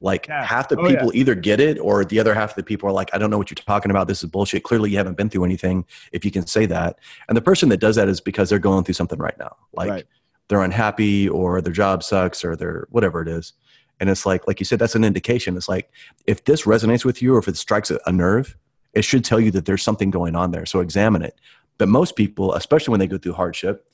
[0.00, 0.44] Like Yeah.
[0.44, 2.92] half the Oh, people either get it or the other half of the people are
[2.92, 4.08] like, I don't know what you're talking about.
[4.08, 4.62] This is bullshit.
[4.62, 6.98] Clearly you haven't been through anything if you can say that.
[7.28, 9.56] And the person that does that is because they're going through something right now.
[9.72, 10.06] Like Right.
[10.48, 13.54] they're unhappy or their job sucks or they're whatever it is.
[13.98, 15.56] And it's like, like you said, that's an indication.
[15.56, 15.90] It's like
[16.26, 18.54] if this resonates with you or if it strikes a, a nerve,
[18.92, 20.66] it should tell you that there's something going on there.
[20.66, 21.34] So examine it.
[21.78, 23.86] But most people, especially when they go through hardship,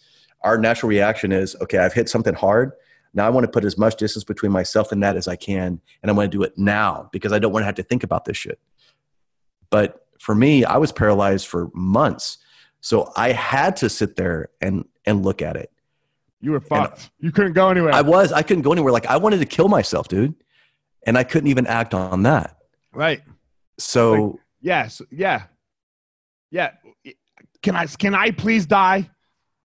[0.43, 2.73] our natural reaction is, okay, I've hit something hard.
[3.15, 5.81] Now I want to put as much distance between myself and that as I can.
[6.03, 8.03] And I want to do it now because I don't want to have to think
[8.05, 8.59] about this shit.
[9.71, 12.39] But for me, I was paralyzed for months.
[12.81, 15.71] So I had to sit there and, and look at it.
[16.41, 18.93] you were fucked you couldn't go anywhere I was, I couldn't go anywhere.
[18.93, 20.35] Like I wanted to kill myself, dude.
[21.07, 22.57] And I couldn't even act on that.
[22.93, 23.23] right
[23.79, 25.45] So yes yeah
[26.53, 26.71] yeah
[27.63, 29.11] can i can i please die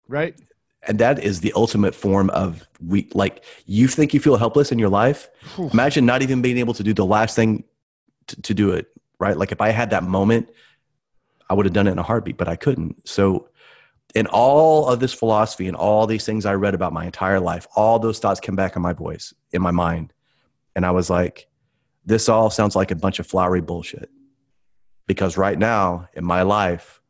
[0.08, 0.38] right
[0.86, 4.78] and that is the ultimate form of we like you think you feel helpless in
[4.78, 5.28] your life
[5.72, 7.64] imagine not even being able to do the last thing
[8.26, 9.36] to, to do it right?
[9.36, 10.50] Like if i had that moment
[11.48, 13.08] i would have done it in a heartbeat but i couldn't.
[13.08, 13.48] So
[14.14, 17.66] in all of this philosophy and all these things i read about my entire life
[17.74, 20.12] all those thoughts came back in my voice in my mind.
[20.76, 21.48] And i was like
[22.06, 24.10] this all sounds like a bunch of flowery bullshit.
[25.06, 27.00] Because right now in my life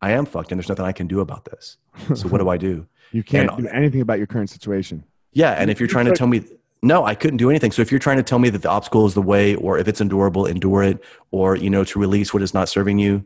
[0.00, 1.76] i am fucked and there's nothing i can do about this
[2.14, 5.52] so what do i do you can't And- do anything about your current situation Yeah,
[5.52, 6.42] and if you're trying to tell me
[6.84, 7.70] no, I couldn't do anything.
[7.70, 9.86] So if you're trying to tell me that the obstacle is the way, or if
[9.86, 10.98] it's endurable, endure it,
[11.30, 13.24] or you know, to release what is not serving you,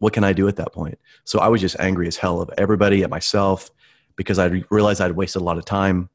[0.00, 0.98] what can I do at that point?
[1.22, 3.70] So I was just angry as hell of everybody, at myself,
[4.16, 6.08] because I realized I'd wasted a lot of time.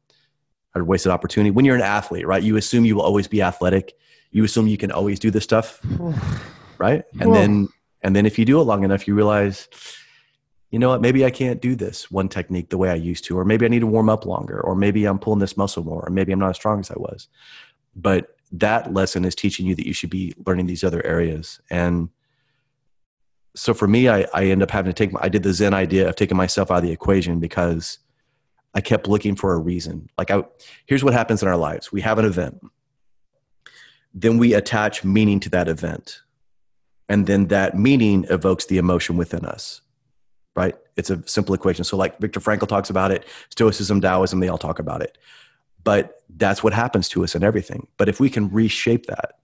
[0.75, 1.49] I'd wasted opportunity.
[1.51, 2.43] When you're an athlete, right?
[2.43, 3.93] You assume you will always be athletic.
[4.31, 5.79] You assume you can always do this stuff,
[6.77, 7.03] right?
[7.21, 7.69] And then,
[8.01, 9.69] and then if you do it long enough, you realize,
[10.71, 11.01] you know what?
[11.01, 13.69] Maybe I can't do this one technique the way I used to, or maybe I
[13.69, 16.39] need to warm up longer, or maybe I'm pulling this muscle more, or maybe I'm
[16.39, 17.27] not as strong as I was.
[17.95, 21.60] But that lesson is teaching you that you should be learning these other areas.
[21.69, 22.10] And
[23.53, 26.07] so for me, I, I end up having to take, I did the Zen idea
[26.07, 27.99] of taking myself out of the equation because
[28.73, 30.10] I kept looking for a reason.
[30.17, 30.43] Like, I,
[30.86, 32.62] here's what happens in our lives we have an event,
[34.13, 36.21] then we attach meaning to that event.
[37.10, 39.81] And then that meaning evokes the emotion within us,
[40.56, 40.76] right?
[40.98, 41.84] It's a simple equation.
[41.84, 45.18] So, like Viktor Frankl talks about it, Stoicism, Taoism, they all talk about it.
[45.84, 47.88] But that's what happens to us in everything.
[47.98, 49.40] But if we can reshape that,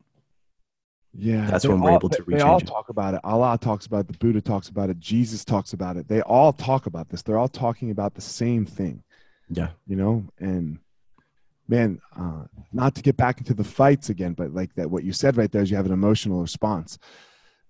[1.13, 2.67] yeah, that's when we're all, able to They all rechange it.
[2.67, 3.21] talk about it.
[3.23, 4.07] Allah talks about it.
[4.07, 4.99] The Buddha talks about it.
[4.99, 6.07] Jesus talks about it.
[6.07, 7.23] They all talk about this.
[7.23, 9.03] They're all talking about the same thing.
[9.49, 9.69] Yeah.
[9.87, 10.77] You know, and
[11.67, 15.13] man, uh, not to get back into the fights again, but like that, what you
[15.13, 16.99] said right there is you have an emotional response.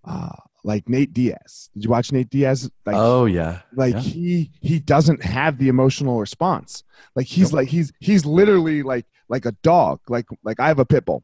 [0.04, 0.36] Uh,
[0.68, 1.70] like Nate Diaz.
[1.74, 2.70] Did you watch Nate Diaz?
[2.86, 3.62] Like, oh, yeah.
[3.74, 4.02] like yeah.
[4.02, 6.84] he he doesn't have the emotional response.
[7.16, 10.02] Like he's like he's he's literally like like a dog.
[10.10, 11.24] Like like I have a pit bull.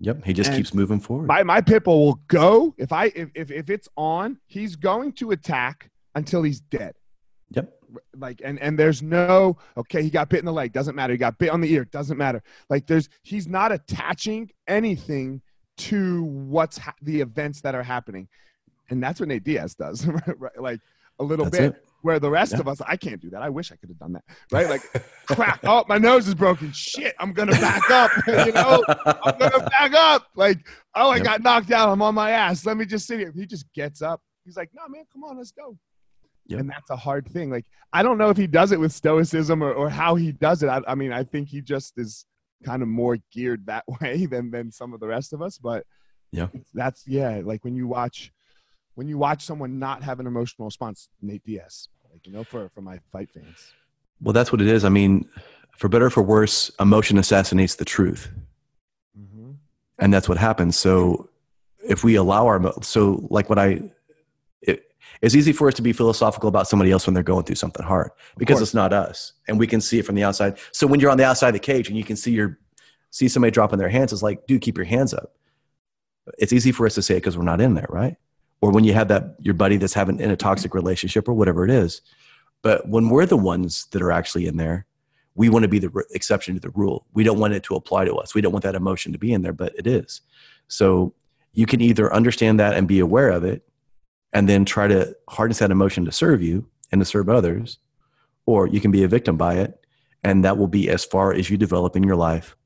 [0.00, 0.24] Yep.
[0.24, 1.26] He just And keeps moving forward.
[1.26, 5.12] My my pit bull will go if I if, if if it's on, he's going
[5.14, 6.94] to attack until he's dead.
[7.50, 7.74] yep.
[8.16, 11.12] Like and and there's no okay, he got bit in the leg, doesn't matter.
[11.12, 12.42] He got bit on the ear, doesn't matter.
[12.70, 15.42] Like there's he's not attaching anything
[15.78, 18.28] to what's ha- the events that are happening,
[18.90, 20.06] and that's what Nate Diaz does,
[20.38, 20.58] right?
[20.58, 20.80] Like
[21.18, 21.74] a little That's bit.
[21.74, 21.84] it.
[22.02, 22.60] Where the rest Yeah.
[22.60, 23.42] of us, I can't do that.
[23.42, 24.22] I wish I could have done that,
[24.52, 24.68] right?
[24.68, 24.82] Like,
[25.26, 25.58] crap!
[25.64, 26.70] Oh, my nose is broken.
[26.70, 27.12] Shit!
[27.18, 28.10] I'm gonna back up.
[28.46, 30.28] you know, I'm gonna back up.
[30.36, 30.58] Like,
[30.94, 31.24] oh, I Yep.
[31.24, 31.88] got knocked out.
[31.88, 32.64] I'm on my ass.
[32.64, 33.32] Let me just sit here.
[33.34, 34.20] He just gets up.
[34.44, 35.76] He's like, no, man, come on, let's go.
[36.46, 36.60] Yep.
[36.60, 37.50] And that's a hard thing.
[37.50, 40.62] Like, I don't know if he does it with stoicism or, or how he does
[40.62, 40.68] it.
[40.68, 42.24] I, I mean, I think he just is
[42.64, 45.58] kind of more geared that way than than some of the rest of us.
[45.58, 45.84] But
[46.30, 46.46] Yeah.
[46.74, 47.40] that's yeah.
[47.44, 48.32] Like when you watch
[48.98, 51.88] when you watch someone not have an emotional response, Nate Diaz.
[52.10, 53.72] Like you know, for for my fight fans.
[54.20, 54.84] Well, that's what it is.
[54.84, 55.28] I mean,
[55.76, 58.28] for better or for worse, emotion assassinates the truth.
[59.16, 59.52] Mm-hmm.
[59.98, 61.28] and that's what happens so
[61.88, 63.80] if we allow our so like what i
[64.62, 67.56] it, it's easy for us to be philosophical about somebody else when they're going through
[67.56, 70.86] something hard because it's not us and we can see it from the outside so
[70.86, 72.60] when you're on the outside of the cage and you can see your
[73.10, 75.34] see somebody dropping their hands it's like dude keep your hands up
[76.38, 78.18] it's easy for us to say it because we're not in there right
[78.60, 81.64] or when you have that your buddy that's having in a toxic relationship or whatever
[81.64, 82.00] it is
[82.62, 84.86] but when we're the ones that are actually in there
[85.38, 87.06] we want to be the r- exception to the rule.
[87.14, 88.34] We don't want it to apply to us.
[88.34, 90.20] We don't want that emotion to be in there, but it is.
[90.66, 91.14] So
[91.52, 93.62] you can either understand that and be aware of it
[94.32, 97.78] and then try to harness that emotion to serve you and to serve others,
[98.46, 99.86] or you can be a victim by it.
[100.24, 102.56] And that will be as far as you develop in your life.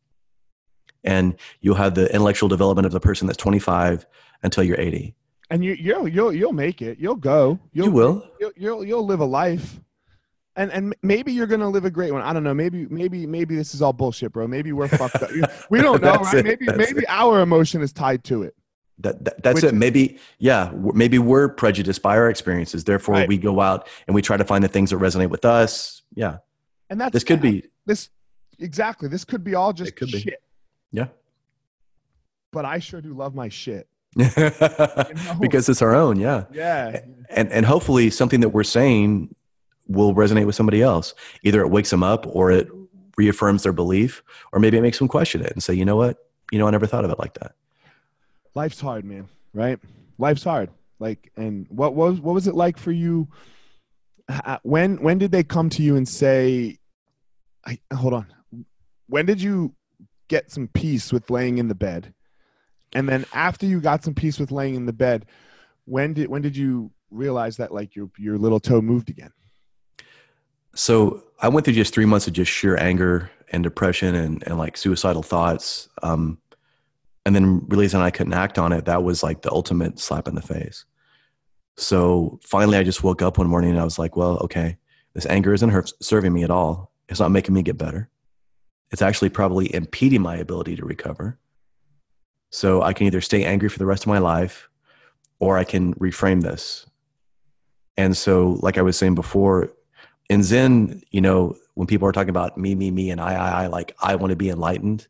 [1.05, 4.07] And you'll have the intellectual development of the person that's 25
[4.43, 5.15] until you're 80.
[5.53, 6.99] And you you'll you'll you'll make it.
[6.99, 7.59] You'll go.
[7.73, 8.27] You'll, You will.
[8.41, 9.79] You'll, you'll you'll live a life.
[10.57, 12.23] And and maybe you're gonna live a great one.
[12.23, 12.55] I don't know.
[12.55, 14.47] Maybe maybe maybe this is all bullshit, bro.
[14.49, 15.31] Maybe we're fucked up.
[15.71, 16.35] We don't know, right?
[16.37, 16.45] it.
[16.45, 18.55] Maybe That's maybe our emotion is tied to it.
[18.99, 19.75] That, that that's Which- it.
[19.75, 20.73] Maybe yeah.
[20.75, 22.85] Maybe we're prejudiced by our experiences.
[22.85, 23.29] Therefore, Right.
[23.29, 26.03] we go out and we try to find the things that resonate with us.
[26.15, 26.38] Yeah,
[26.91, 28.09] And that's this could be this
[28.59, 29.09] exactly.
[29.09, 30.21] This could be all just It could be.
[30.21, 30.43] shit.
[30.93, 31.09] yeah.
[32.53, 33.87] But I sure do love my shit.
[35.40, 36.18] because it's our own.
[36.18, 37.01] Yeah, Yeah.
[37.31, 39.35] and and hopefully something that we're saying
[39.88, 41.14] will resonate with somebody else.
[41.42, 42.68] Either it wakes them up, or it
[43.16, 44.22] reaffirms their belief,
[44.53, 46.16] or maybe it makes them question it and say, you know what,
[46.51, 47.53] you know, I never thought of it like that.
[48.55, 49.29] Life's hard, man.
[49.55, 49.79] Right?
[50.18, 50.70] Life's hard.
[50.98, 53.29] Like, and what was what was it like for you?
[54.62, 56.79] When when did they come to you and say,
[57.66, 58.27] I, "Hold on"?
[59.09, 59.75] When did you
[60.29, 62.14] get some peace with laying in the bed?
[62.95, 65.27] And then after you got some peace with laying in the bed,
[65.85, 69.33] when did when did you realize that like your your little toe moved again?
[70.75, 74.59] So I went through just three months of just sheer anger and depression and, and
[74.59, 75.89] like suicidal thoughts.
[76.03, 76.39] Um,
[77.25, 80.35] and then realizing I couldn't act on it, that was like the ultimate slap in
[80.35, 80.85] the face.
[81.77, 84.77] So finally, I just woke up one morning and I was like, well, okay,
[85.15, 86.90] this anger isn't serving me at all.
[87.09, 88.09] It's not making me get better.
[88.90, 91.38] It's actually probably impeding my ability to recover.
[92.53, 94.69] So I can either stay angry for the rest of my life
[95.40, 96.87] or I can reframe this.
[97.96, 99.73] And so, like I was saying before,
[100.31, 103.65] in Zen, you know, when people are talking about me, me, me, and I, I,
[103.65, 105.09] I, like I want to be enlightened,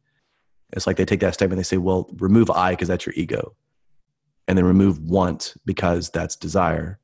[0.72, 3.12] it's like they take that statement, and they say, well, remove I because that's your
[3.16, 3.55] ego,
[4.49, 6.99] and then remove want because that's desire.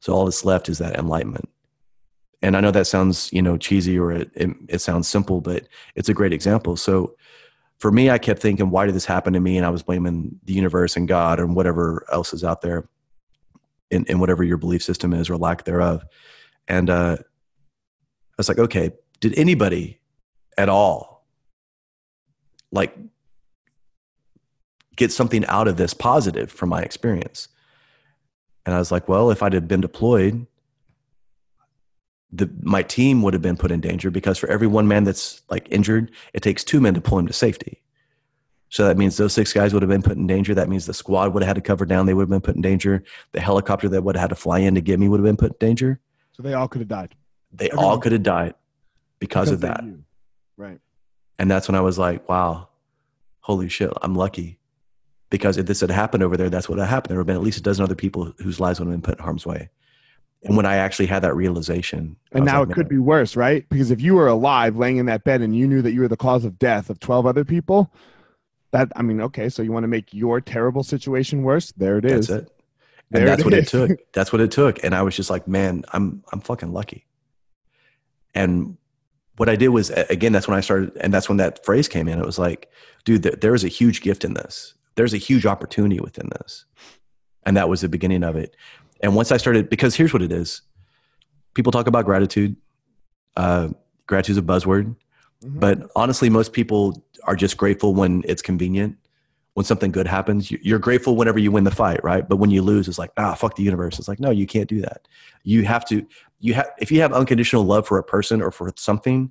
[0.00, 1.48] So all that's left is that enlightenment.
[2.42, 5.68] and I know that sounds you know cheesy or it, it, it sounds simple, but
[5.94, 6.76] it's a great example.
[6.76, 7.16] So
[7.84, 9.58] for me, I kept thinking, why did this happen to me?
[9.58, 12.88] And I was blaming the universe and God and whatever else is out there,
[13.90, 16.02] in, whatever your belief system is or lack thereof.
[16.66, 20.00] And uh, I was like, okay, did anybody
[20.56, 21.26] at all
[22.72, 22.96] like
[24.96, 27.48] get something out of this positive from my experience?
[28.64, 30.46] And I was like, well, if I'd have been deployed,
[32.34, 35.42] the, my team would have been put in danger because for every one man that's
[35.50, 37.80] like injured, it takes two men to pull him to safety.
[38.70, 40.52] So that means those six guys would have been put in danger.
[40.54, 42.06] That means the squad would have had to cover down.
[42.06, 43.04] They would have been put in danger.
[43.30, 45.36] The helicopter that would have had to fly in to get me would have been
[45.36, 46.00] put in danger.
[46.32, 47.14] So they all could have died.
[47.52, 47.84] They Everyone.
[47.84, 48.54] all could have died
[49.20, 49.84] because, because of that.
[50.56, 50.80] Right.
[51.38, 52.68] And that's when I was like, wow,
[53.40, 54.58] holy shit, I'm lucky.
[55.30, 57.10] Because if this had happened over there, that's what had happened.
[57.10, 59.02] There would have been at least a dozen other people whose lives would have been
[59.02, 59.70] put in harm's way
[60.44, 62.16] and when I actually had that realization.
[62.32, 63.66] And now like, it could be worse, right?
[63.70, 66.08] Because if you were alive laying in that bed and you knew that you were
[66.08, 67.90] the cause of death of 12 other people,
[68.72, 71.72] that, I mean, okay, so you want to make your terrible situation worse?
[71.72, 72.26] There it is.
[72.26, 72.52] That's it.
[73.12, 73.66] And that's it what is.
[73.66, 74.12] it took.
[74.12, 74.82] That's what it took.
[74.84, 77.06] And I was just like, man, I'm, I'm fucking lucky.
[78.34, 78.76] And
[79.36, 82.08] what I did was, again, that's when I started, and that's when that phrase came
[82.08, 82.18] in.
[82.18, 82.70] It was like,
[83.04, 84.74] dude, there is a huge gift in this.
[84.96, 86.66] There's a huge opportunity within this.
[87.46, 88.56] And that was the beginning of it.
[89.00, 90.62] And once I started, because here's what it is
[91.54, 92.56] people talk about gratitude.
[93.36, 93.68] Uh,
[94.06, 94.96] gratitude is a buzzword.
[95.44, 95.58] Mm-hmm.
[95.58, 98.96] But honestly, most people are just grateful when it's convenient.
[99.54, 102.28] When something good happens, you're grateful whenever you win the fight, right?
[102.28, 104.00] But when you lose, it's like, ah, fuck the universe.
[104.00, 105.06] It's like, no, you can't do that.
[105.44, 106.04] You have to,
[106.40, 109.30] you have, if you have unconditional love for a person or for something,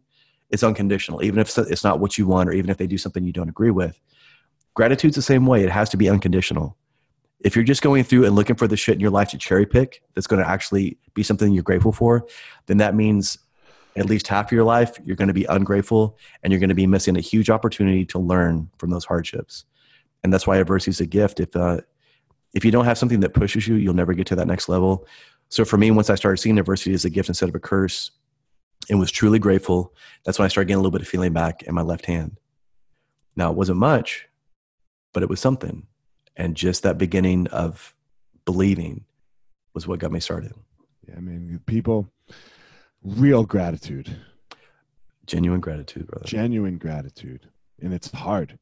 [0.50, 3.26] it's unconditional, even if it's not what you want or even if they do something
[3.26, 4.00] you don't agree with.
[4.76, 5.62] Gratitude's the same way.
[5.62, 6.78] It has to be unconditional
[7.44, 9.66] if you're just going through and looking for the shit in your life to cherry
[9.66, 12.26] pick that's going to actually be something you're grateful for,
[12.68, 13.38] then that means
[13.96, 16.76] at least half of your life you're going to be ungrateful and you're going to
[16.76, 19.66] be missing a huge opportunity to learn from those hardships.
[20.24, 21.40] And that's why adversity is a gift.
[21.42, 21.82] If uh,
[22.54, 25.06] if you don't have something that pushes you, you'll never get to that next level.
[25.50, 28.12] So for me, once I started seeing adversity as a gift instead of a curse,
[28.90, 31.64] and was truly grateful, that's when I started getting a little bit of feeling back
[31.64, 32.38] in my left hand.
[33.36, 34.28] Now it wasn't much,
[35.14, 35.88] but it was something
[36.36, 37.94] and just that beginning of
[38.46, 39.06] believing
[39.74, 40.54] was what got me started.
[41.08, 42.08] Yeah, I mean, people,
[43.04, 44.16] real gratitude,
[45.26, 47.50] genuine gratitude, brother, genuine gratitude,
[47.82, 48.58] and it's hard.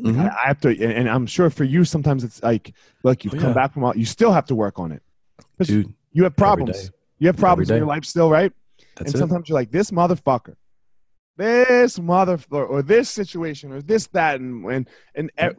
[0.00, 0.20] mm-hmm.
[0.20, 3.38] I, I, have to, and, I'm sure for you, sometimes it's like, look, you've oh,
[3.38, 3.54] come yeah.
[3.54, 5.02] back from all, you still have to work on it.
[5.60, 6.90] Dude, you have problems.
[7.18, 8.52] You have problems in your life still, right?
[8.96, 10.56] That's and sometimes you're like, this motherfucker,
[11.36, 15.56] this mother, or, or, this situation, or this, that, and and and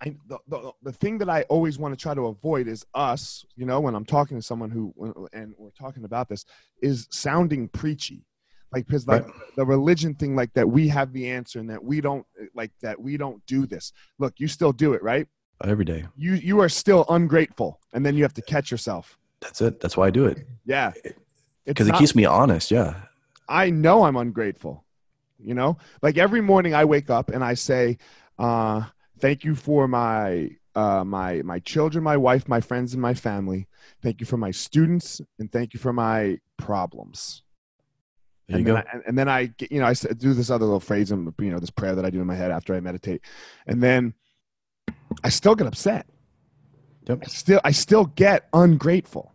[0.00, 3.44] I, the, the, the thing that I always want to try to avoid is us,
[3.56, 4.92] you know, when I'm talking to someone who,
[5.32, 6.44] and we're talking about this,
[6.82, 8.24] is sounding preachy.
[8.72, 9.34] Like, because like right.
[9.56, 13.00] the religion thing, like that we have the answer and that we don't, like that
[13.00, 13.92] we don't do this.
[14.18, 15.26] Look, you still do it, right?
[15.64, 16.06] Every day.
[16.16, 19.18] You you are still ungrateful, and then you have to catch yourself.
[19.40, 19.80] That's it.
[19.80, 20.46] That's why I do it.
[20.64, 20.92] Yeah,
[21.64, 22.70] because it keeps me honest.
[22.70, 22.94] Yeah.
[23.48, 24.84] I know I'm ungrateful.
[25.42, 27.98] You know, like every morning I wake up and I say,
[28.38, 28.82] uh,
[29.20, 33.66] Thank you for my uh, my my children, my wife, my friends, and my family.
[34.02, 37.42] Thank you for my students, and thank you for my problems.
[38.46, 38.98] There and you then go.
[38.98, 41.50] I, and then I, get, you know, I do this other little phrase, and you
[41.50, 43.22] know, this prayer that I do in my head after I meditate,
[43.66, 44.14] and then
[45.24, 46.06] I still get upset.
[47.08, 47.18] Yep.
[47.22, 49.34] I still, I still get ungrateful,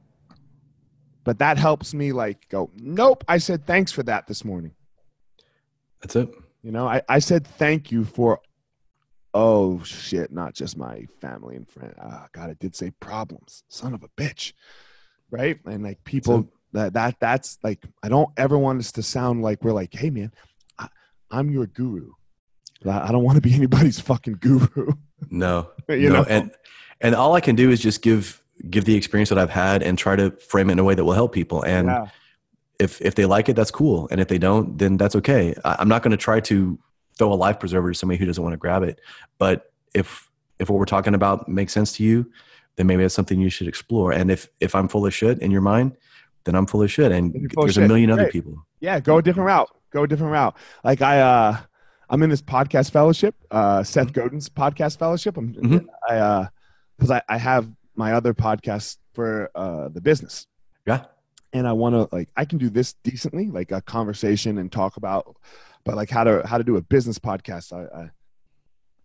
[1.23, 2.71] but that helps me like go.
[2.75, 4.75] Nope, I said thanks for that this morning.
[6.01, 6.33] That's it.
[6.61, 8.39] You know, I, I said thank you for
[9.33, 11.93] oh shit, not just my family and friend.
[11.99, 13.63] Ah, God, I did say problems.
[13.69, 14.53] Son of a bitch.
[15.31, 15.59] Right?
[15.65, 19.41] And like people so, that that that's like I don't ever want us to sound
[19.41, 20.31] like we're like, hey man,
[20.77, 20.87] I,
[21.31, 22.11] I'm your guru.
[22.85, 24.93] I don't want to be anybody's fucking guru.
[25.29, 25.69] No.
[25.89, 26.21] you no.
[26.21, 26.51] know, and
[27.01, 29.97] and all I can do is just give give the experience that I've had and
[29.97, 31.63] try to frame it in a way that will help people.
[31.63, 32.07] And yeah.
[32.79, 34.07] if if they like it, that's cool.
[34.11, 35.55] And if they don't, then that's okay.
[35.65, 36.77] I, I'm not going to try to
[37.17, 38.99] throw a life preserver to somebody who doesn't want to grab it.
[39.37, 42.31] But if if what we're talking about makes sense to you,
[42.75, 44.11] then maybe that's something you should explore.
[44.11, 45.95] And if if I'm full of shit in your mind,
[46.43, 47.11] then I'm full of shit.
[47.11, 47.83] And there's shit.
[47.83, 48.65] a million other people.
[48.79, 49.69] Yeah, go a different route.
[49.91, 50.55] Go a different route.
[50.83, 51.57] Like I uh
[52.09, 54.21] I'm in this podcast fellowship, uh Seth mm-hmm.
[54.21, 55.37] Godin's podcast fellowship.
[55.37, 55.87] I'm mm-hmm.
[56.09, 56.47] I uh
[56.97, 60.47] because I, I have my other podcast for uh the business.
[60.85, 61.05] Yeah.
[61.53, 64.97] And I want to like I can do this decently, like a conversation and talk
[64.97, 65.37] about
[65.85, 68.09] but like how to how to do a business podcast i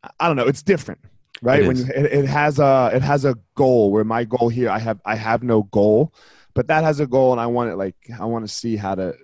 [0.05, 1.01] i, I don't know it's different
[1.43, 4.49] right it when you, it, it has a it has a goal where my goal
[4.49, 6.12] here i have i have no goal
[6.59, 8.97] but that has a goal, and I want it like I want to see how
[8.97, 9.14] to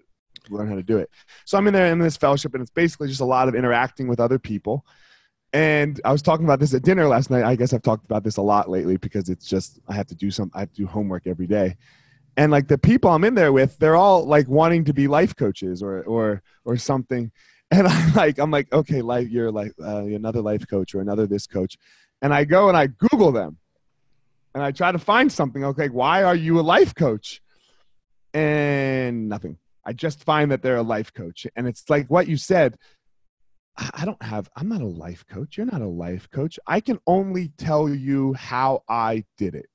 [0.50, 1.10] learn how to do it.
[1.44, 4.06] So I'm in there in this fellowship, and it's basically just a lot of interacting
[4.06, 4.86] with other people.
[5.52, 7.42] And I was talking about this at dinner last night.
[7.42, 10.14] I guess I've talked about this a lot lately because it's just I have to
[10.14, 11.76] do some I have to do homework every day.
[12.36, 15.36] And like the people I'm in there with, they're all like wanting to be life
[15.36, 17.30] coaches or or or something.
[17.70, 21.26] And I'm like, I'm like, okay, life, you're like uh, another life coach or another
[21.26, 21.76] this coach.
[22.22, 23.58] And I go and I Google them,
[24.54, 25.64] and I try to find something.
[25.64, 27.42] Okay, why are you a life coach?
[28.32, 29.58] And nothing.
[29.84, 32.76] I just find that they're a life coach, and it's like what you said.
[33.76, 34.48] I don't have.
[34.54, 35.56] I'm not a life coach.
[35.56, 36.60] You're not a life coach.
[36.64, 39.66] I can only tell you how I did it,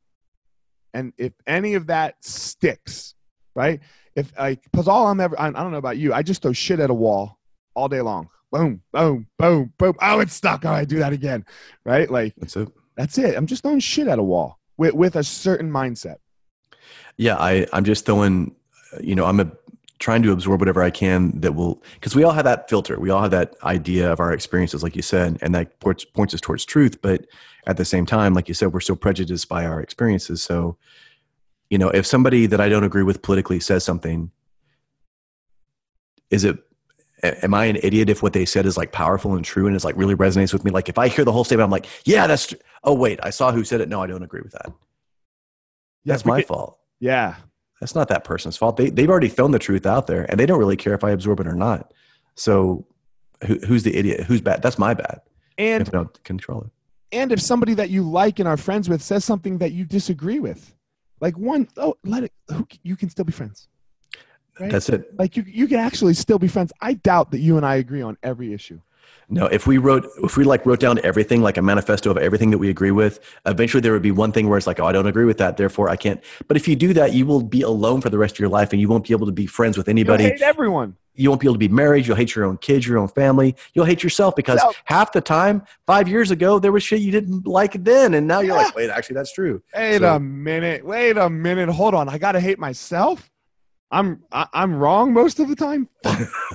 [0.94, 3.16] and if any of that sticks,
[3.56, 3.80] right?
[4.16, 6.14] If like, because all I'm ever, I, I don't know about you.
[6.14, 7.38] I just throw shit at a wall
[7.76, 8.30] all day long.
[8.52, 9.94] Boom, boom, boom, boom.
[10.02, 10.66] Oh, it's stuck.
[10.66, 11.46] Oh, all right, do that again.
[11.86, 12.10] Right?
[12.10, 12.70] Like That's it.
[12.98, 13.36] that's it.
[13.36, 16.16] I'm just throwing shit at a wall with with a certain mindset.
[17.18, 18.56] Yeah, I I'm just throwing.
[19.00, 19.52] You know, I'm a,
[20.00, 23.00] trying to absorb whatever I can that will because we all have that filter.
[23.00, 26.34] We all have that idea of our experiences, like you said, and that points points
[26.34, 27.02] us towards truth.
[27.02, 27.26] But
[27.68, 30.42] at the same time, like you said, we're so prejudiced by our experiences.
[30.42, 30.78] So,
[31.70, 34.32] you know, if somebody that I don't agree with politically says something,
[36.30, 36.58] is it
[37.22, 39.84] am I an idiot if what they said is like powerful and true and it's
[39.84, 40.72] like really resonates with me?
[40.72, 42.48] Like if I hear the whole statement, I'm like, yeah, that's.
[42.48, 43.90] Tr- oh wait, I saw who said it.
[43.90, 44.68] No, I don't agree with that.
[44.68, 44.74] Yeah,
[46.14, 46.80] That's my because- fault.
[47.02, 47.36] Yeah,
[47.80, 48.78] That's not that person's fault.
[48.78, 51.12] They they've already thrown the truth out there, and they don't really care if I
[51.12, 51.94] absorb it or not.
[52.36, 52.86] So,
[53.46, 54.22] who, who's the idiot?
[54.26, 54.62] Who's bad?
[54.62, 55.22] That's my bad.
[55.58, 56.70] and if I don't control it.
[57.18, 60.40] and if somebody that you like and are friends with says something that you disagree
[60.40, 60.74] with,
[61.22, 62.34] like one, oh, let it.
[62.50, 63.68] Who, you can still be friends.
[64.60, 64.72] Right?
[64.72, 65.18] That's it.
[65.18, 66.74] like you, you can actually still be friends.
[66.82, 68.82] I doubt that you and I agree on every issue.
[69.32, 72.50] No, if we wrote, if we like wrote down everything, like a manifesto of everything
[72.50, 74.92] that we agree with, eventually there would be one thing where it's like, oh, I
[74.92, 76.24] don't agree with that, therefore I can't.
[76.48, 78.72] But if you do that, you will be alone for the rest of your life,
[78.74, 80.24] and you won't be able to be friends with anybody.
[80.24, 80.96] hate everyone.
[81.14, 82.08] you won't be able to be married.
[82.08, 83.56] You'll hate your own kids, your own family.
[83.74, 87.46] You'll hate yourself because half the time, five years ago, there was shit you didn't
[87.46, 88.64] like then, and now you're Yeah.
[88.64, 89.62] like, wait, actually, that's true.
[89.76, 90.84] Wait So- a minute.
[90.86, 91.70] Wait a minute.
[91.70, 92.10] Hold on.
[92.10, 93.30] I gotta hate myself.
[93.92, 95.90] I'm I, I'm wrong most of the time,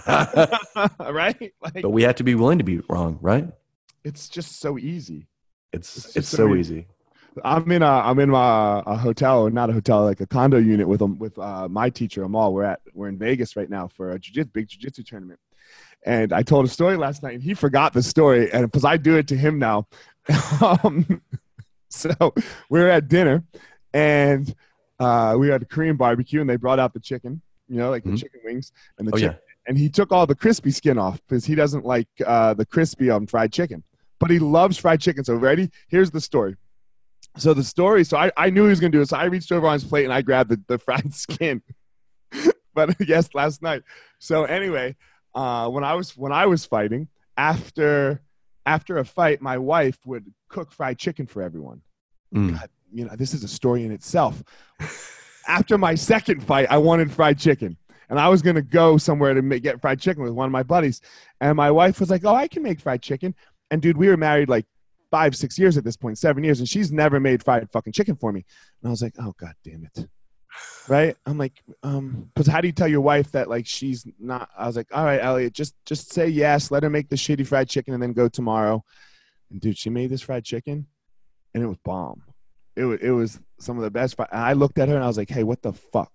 [1.12, 1.52] right?
[1.62, 3.48] Like but we have to be willing to be wrong, right?
[4.04, 5.26] it's just so easy.
[5.72, 6.74] It's It's it's, so so easy.
[6.74, 6.86] easy.
[7.42, 10.86] I'm in a I'm in my, a hotel, not a hotel, like a condo unit
[10.86, 12.52] with um with uh, my teacher Amal.
[12.54, 15.40] We're at we're in Vegas right now for a jiu-jitsu, big jiu-jitsu tournament.
[16.06, 18.98] And I told a story last night, and he forgot the story, and because I
[18.98, 19.88] do it to him now.
[20.60, 21.22] um,
[21.88, 22.34] so
[22.68, 23.42] we're at dinner,
[23.92, 24.54] and
[24.98, 28.04] uh, we had a Korean barbecue, and they brought out the chicken, you know, like
[28.04, 28.18] the Mhm.
[28.18, 29.32] chicken wings and the Oh chicken.
[29.34, 32.66] yeah, And he took all the crispy skin off because he doesn't like uh, the
[32.66, 33.82] crispy on fried chicken,
[34.20, 35.24] but he loves fried chicken.
[35.24, 35.70] So ready?
[35.88, 36.56] Here's the story.
[37.36, 38.04] So the story.
[38.04, 39.08] So I, I knew he was gonna do it.
[39.08, 41.62] So I reached over on his plate and I grabbed the, the fried skin.
[42.74, 43.82] but yes, last night.
[44.18, 44.96] So anyway,
[45.34, 48.22] uh, when I was when I was fighting after
[48.66, 51.82] after a fight, my wife would cook fried chicken for everyone.
[52.34, 52.52] Mm.
[52.52, 54.42] God, you know, this is a story in itself.
[55.48, 57.76] After my second fight, I wanted fried chicken.
[58.08, 60.52] And I was going to go somewhere to make, get fried chicken with one of
[60.52, 61.00] my buddies.
[61.40, 63.34] And my wife was like, Oh, I can make fried chicken.
[63.70, 64.66] And dude, we were married like
[65.10, 66.60] five, six years at this point, seven years.
[66.60, 68.44] And she's never made fried fucking chicken for me.
[68.82, 70.06] And I was like, Oh, God damn it.
[70.86, 71.16] Right?
[71.26, 74.48] I'm like, um, because how do you tell your wife that like she's not?
[74.56, 76.70] I was like, all right, Elliot, just just say yes.
[76.70, 78.84] Let her make the shitty fried chicken and then go tomorrow.
[79.50, 80.86] And dude, she made this fried chicken,
[81.54, 82.22] and it was bomb.
[82.76, 84.16] It was it was some of the best.
[84.16, 86.12] Fri- and I looked at her and I was like, hey, what the fuck?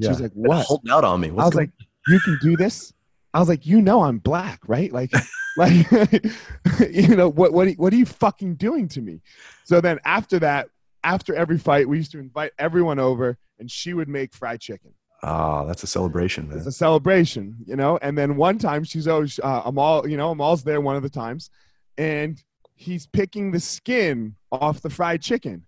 [0.00, 0.64] She was like, what?
[0.66, 1.28] Holding out on me.
[1.28, 2.92] I was going- like, you can do this.
[3.34, 4.92] I was like, you know, I'm black, right?
[4.92, 5.10] Like,
[5.56, 5.90] like,
[6.90, 9.20] you know, what what are- what are you fucking doing to me?
[9.64, 10.68] So then after that,
[11.04, 14.92] after every fight, we used to invite everyone over, and she would make fried chicken.
[15.24, 16.58] ah, that's a celebration, man.
[16.58, 17.98] It's a celebration, you know.
[18.02, 21.10] And then one time, she's always uh, Amal, you know, Amal's there one of the
[21.10, 21.50] times,
[21.98, 22.42] and
[22.74, 25.64] he's picking the skin off the fried chicken,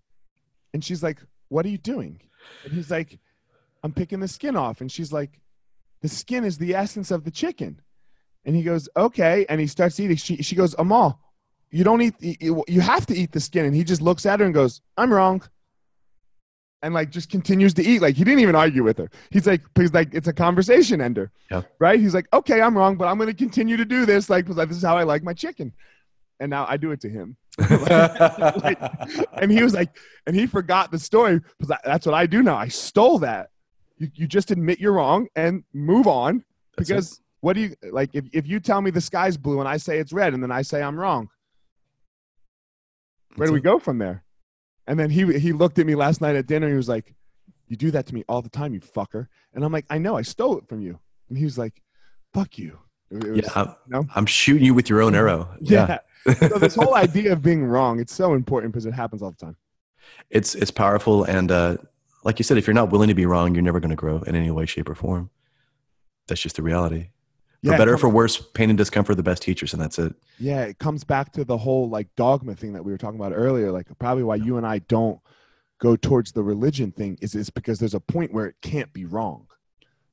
[0.74, 1.18] and she's like,
[1.48, 2.20] "What are you doing?"
[2.64, 3.18] And he's like,
[3.82, 5.40] "I'm picking the skin off," and she's like,
[6.02, 7.80] "The skin is the essence of the chicken,"
[8.44, 10.16] and he goes, "Okay," and he starts eating.
[10.18, 11.20] She she goes, "Amal."
[11.70, 12.14] You don't eat.
[12.20, 14.82] You you have to eat the skin, and he just looks at her and goes,
[14.98, 15.42] "I'm wrong."
[16.82, 18.02] and like just continues to eat.
[18.02, 19.08] Like he didn't even argue with her.
[19.30, 21.62] He's like, he's like, it's a conversation ender, Yeah.
[21.78, 21.98] right?
[21.98, 24.68] He's like, okay, I'm wrong, but I'm going to continue to do this, like, because
[24.68, 25.72] this is how I like my chicken.
[26.40, 27.36] And now I do it to him.
[27.58, 28.80] Like,
[29.40, 32.56] and he was like, and he forgot the story because that's what I do now.
[32.56, 33.50] I stole that.
[33.98, 36.42] You, you just admit you're wrong and move on
[36.76, 36.92] That's it.
[36.94, 38.10] because what do you like?
[38.12, 40.50] If, if you tell me the sky's blue and I say it's red and then
[40.50, 41.28] I say I'm wrong,
[43.36, 44.24] where do we That's go from there?
[44.86, 46.66] And then he he looked at me last night at dinner.
[46.66, 47.14] And he was like,
[47.68, 49.28] You do that to me all the time, you fucker.
[49.54, 50.98] And I'm like, I know, I stole it from you.
[51.28, 51.80] And he was like,
[52.32, 52.78] fuck you.
[53.10, 54.06] Was- yeah, I'm, no?
[54.14, 55.48] I'm shooting you with your own arrow.
[55.60, 55.98] yeah.
[56.38, 59.36] So this whole idea of being wrong, it's so important because it happens all the
[59.36, 59.56] time.
[60.30, 61.76] it's it's powerful and uh,
[62.24, 64.18] like you said if you're not willing to be wrong you're never going to grow
[64.22, 65.30] in any way shape or form
[66.28, 67.08] that's just the reality
[67.64, 69.98] for it better or for worse pain and discomfort are the best teachers and that's
[69.98, 73.18] it Yeah, it comes back to the whole like dogma thing that we were talking
[73.18, 73.70] about earlier.
[73.72, 75.18] Like probably why you and I don't
[75.78, 79.04] go towards the religion thing is is because there's a point where it can't be
[79.06, 79.46] wrong.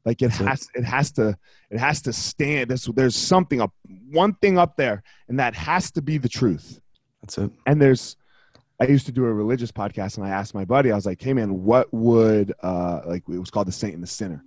[0.06, 1.38] Like it That's has it has to
[1.70, 2.70] it has to stand.
[2.70, 3.72] There's there's something up
[4.10, 6.80] one thing up there, and that has to be the truth.
[7.22, 8.18] that's it And there's
[8.80, 11.22] I used to do a religious podcast and I asked my buddy, I was like,
[11.22, 14.44] hey man, what would uh like it was called the saint and the sinner.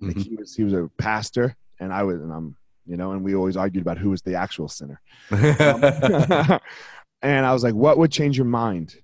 [0.00, 0.22] Like Mhm.
[0.26, 3.34] he was he was a pastor and I was and I'm you know, and we
[3.34, 5.00] always argued about who was the actual sinner.
[5.30, 5.38] Um,
[7.22, 8.96] and I was like, what would change your mind?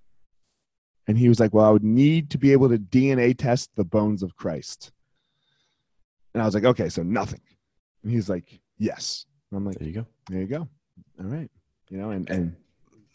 [1.09, 3.84] And he was like, well, I would need to be able to DNA test the
[3.84, 4.92] bones of Christ.
[6.35, 7.41] And I was like, okay, so nothing.
[8.03, 9.26] And he's like, yes.
[9.51, 10.68] And I'm like, there you go there you go.
[11.18, 11.51] All right.
[11.89, 12.57] You know, and, and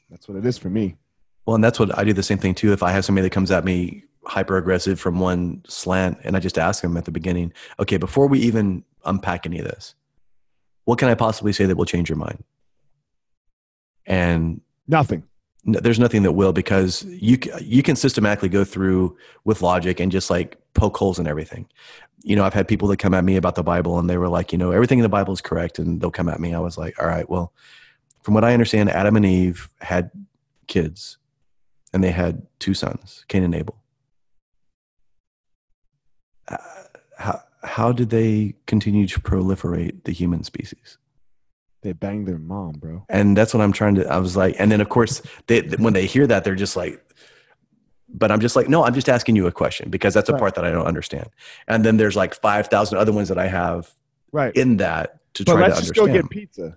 [0.09, 0.97] that's what it is for me.
[1.45, 3.31] well and that's what i do the same thing too if i have somebody that
[3.31, 7.11] comes at me hyper aggressive from one slant and i just ask them at the
[7.11, 9.95] beginning okay before we even unpack any of this
[10.85, 12.43] what can i possibly say that will change your mind
[14.05, 15.23] and Nothing.
[15.65, 20.11] No, there's nothing that will because you you can systematically go through with logic and
[20.11, 21.67] just like poke holes in everything.
[22.23, 24.29] You know, I've had people that come at me about the Bible and they were
[24.29, 26.53] like, you know, everything in the Bible is correct, and they'll come at me.
[26.53, 27.51] I was like, all right, well,
[28.21, 30.11] from what I understand, Adam and Eve had
[30.67, 31.17] kids,
[31.93, 33.77] and they had two sons, Cain and Abel.
[36.47, 36.57] Uh,
[37.17, 40.99] how how did they continue to proliferate the human species?
[41.85, 43.05] They banged their mom, bro.
[43.09, 45.93] and that's what i'm trying to i was like and then of course they when
[45.93, 46.99] they hear that they're just like
[48.09, 50.39] but i'm just like no i'm just asking you a question because that's a Right.
[50.39, 51.27] part that i don't understand
[51.67, 53.93] and then there's like 5000 other ones that i have
[54.31, 54.53] Right.
[54.55, 56.75] in that to but try let's to just go get pizza.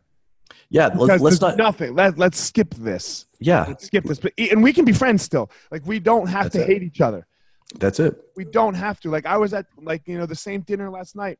[0.69, 1.95] yeah Because let's, let's not nothing.
[1.95, 3.27] Let, let's skip this.
[3.41, 4.19] yeah Let's skip this.
[4.21, 5.51] But, and we can be friends still.
[5.73, 6.69] Like we don't have That's to it.
[6.69, 7.27] hate each other.
[7.83, 10.61] that's it we don't have to like i was at like you know the same
[10.71, 11.39] dinner last night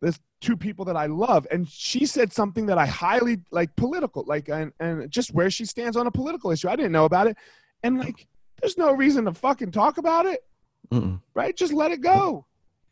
[0.00, 1.46] there's two people that i love.
[1.50, 5.64] And she said something that i highly like political like and, and just where she
[5.64, 6.68] stands on a political issue.
[6.68, 7.36] I didn't know about it.
[7.82, 8.26] And like
[8.60, 10.44] there's no reason to fucking talk about it.
[10.92, 11.20] Mm-mm.
[11.34, 11.54] right?
[11.54, 12.46] Just let it go.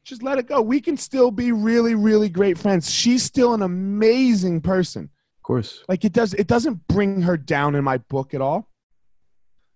[0.05, 0.61] Just let it go.
[0.61, 2.91] We can still be really really great friends.
[2.91, 5.05] She's still an amazing person.
[5.05, 5.83] Of course.
[5.89, 8.69] Like it does it doesn't bring her down in my book at all.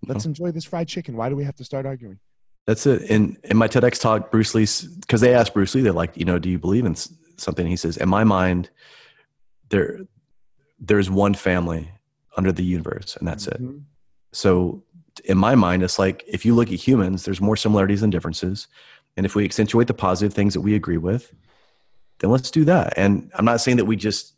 [0.07, 1.17] Let's enjoy this fried chicken.
[1.17, 2.19] Why do we have to start arguing?
[2.67, 3.03] That's it.
[3.03, 4.67] In in my TEDx talk, Bruce Lee,
[5.01, 6.95] because they asked Bruce Lee, they're like, you know, do you believe in
[7.41, 7.67] something?
[7.67, 8.71] He says, in my mind,
[9.69, 10.01] there
[10.79, 11.91] there's one family
[12.37, 13.61] under the universe, and that's it.
[13.63, 13.83] Mhm.
[14.33, 14.83] So
[15.25, 18.67] in my mind, it's like if you look at humans, there's more similarities than differences,
[19.17, 21.35] and if we accentuate the positive things that we agree with,
[22.21, 22.95] then let's do that.
[22.97, 24.35] And I'm not saying that we just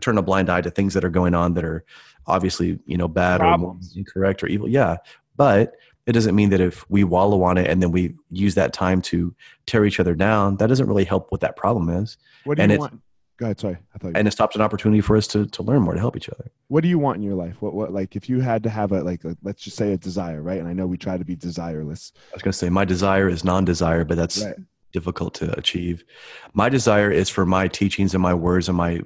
[0.00, 1.84] turn a blind eye to things that are going on that are
[2.26, 3.94] obviously you know bad Problems.
[3.94, 4.68] or incorrect or evil.
[4.68, 4.96] Yeah,
[5.36, 5.74] but
[6.06, 9.00] it doesn't mean that if we wallow on it and then we use that time
[9.02, 9.34] to
[9.66, 12.72] tear each other down, that doesn't really help what that problem is, What do And
[12.72, 13.00] you want?
[13.36, 13.58] Go ahead.
[13.58, 14.08] Sorry, I thought.
[14.08, 16.28] You, and it stops an opportunity for us to to learn more to help each
[16.28, 16.52] other.
[16.68, 17.56] what do you want in your life?
[17.60, 19.96] What what like if you had to have a like a, let's just say a
[19.96, 20.60] desire, right?
[20.60, 22.12] And I know we try to be desireless.
[22.30, 24.54] I was going to say my desire is non-desire, but that's Right.
[24.92, 26.04] difficult to achieve.
[26.52, 29.00] My desire is for my teachings and my words and my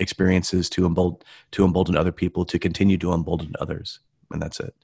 [0.00, 1.20] experiences to embolden
[1.52, 4.00] to embolden other people to continue to embolden others,
[4.30, 4.74] and that's it.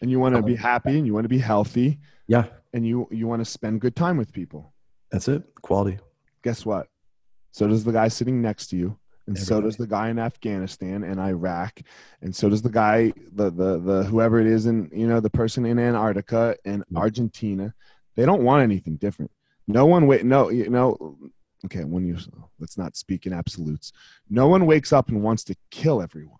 [0.00, 3.06] And you want to be happy and you want to be healthy Yeah, and you
[3.10, 4.72] you want to spend good time with people.
[5.10, 5.42] that's it.
[5.62, 5.98] Quality.
[6.42, 6.88] Guess what?
[7.52, 8.96] So does the guy sitting next to you.
[9.26, 11.80] And so does the guy in Afghanistan and Iraq,
[12.20, 15.30] and so does the guy, the the the whoever it is, in you know the
[15.30, 16.98] person in Antarctica and Yeah.
[16.98, 17.74] Argentina.
[18.16, 19.30] They don't want anything different.
[19.68, 20.24] No one wait.
[20.24, 21.16] No, you know.
[21.66, 22.16] Okay, when you
[22.58, 23.92] let's not speak in absolutes.
[24.28, 26.39] No one wakes up and wants to kill everyone.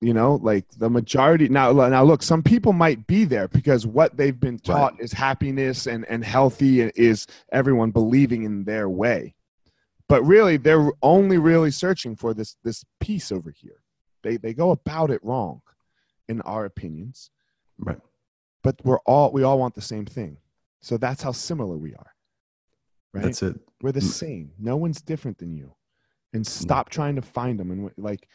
[0.00, 1.72] You know, like the majority now.
[1.72, 6.04] Now, look, some people might be there because what they've been taught is happiness and
[6.08, 9.34] and healthy and is everyone believing in their way.
[10.08, 13.82] But really, they're only really searching for this this piece over here.
[14.22, 15.62] They they go about it wrong,
[16.28, 17.30] in our opinions.
[17.76, 17.98] Right.
[18.62, 20.36] But we're all we all want the same thing.
[20.80, 22.14] So that's how similar we are.
[23.12, 23.24] Right?
[23.24, 23.58] That's it.
[23.82, 24.12] We're the Mm.
[24.12, 24.52] same.
[24.60, 25.74] No one's different than you.
[26.32, 27.70] And stop trying to find them.
[27.72, 28.28] And like,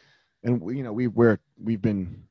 [0.44, 2.24] and you know, we we're we've been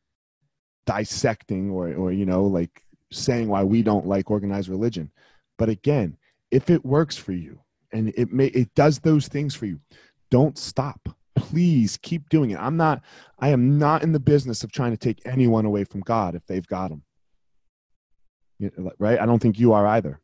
[0.85, 5.11] dissecting or or you know like saying why we don't like organized religion.
[5.57, 6.17] But again,
[6.51, 7.59] if it works for you
[7.91, 9.79] and it may it does those things for you,
[10.31, 11.09] don't stop.
[11.35, 12.59] Please keep doing it.
[12.59, 13.01] I'm not.
[13.39, 16.45] I am not in the business of trying to take anyone away from God if
[16.45, 16.91] they've got
[18.77, 19.19] know, right?
[19.19, 20.19] I don't think you are either.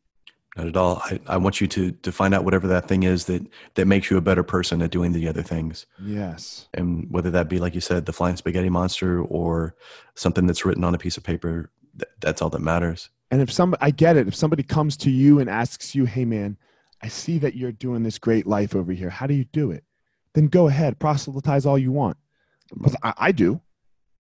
[0.56, 1.00] Not at all.
[1.04, 4.10] I, I want you to to find out whatever that thing is that that makes
[4.10, 5.86] you a better person at doing the other things.
[6.02, 6.68] Yes.
[6.74, 9.76] And whether that be like you said, the flying spaghetti monster, or
[10.14, 13.10] something that's written on a piece of paper, th- that's all that matters.
[13.30, 14.26] And if some, I get it.
[14.26, 16.56] If somebody comes to you and asks you, "Hey, man,
[17.00, 19.10] I see that you're doing this great life over here.
[19.10, 19.84] How do you do it?"
[20.34, 22.16] Then go ahead, proselytize all you want.
[22.74, 23.60] Because I, I do,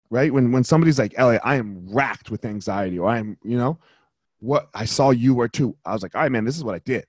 [0.09, 0.33] right?
[0.33, 3.79] When when somebody's like, "Elliot, I am racked with anxiety," or I'm, you know,
[4.39, 5.75] what I saw you were too.
[5.85, 7.05] I was like, "All right, man, this is what I did,"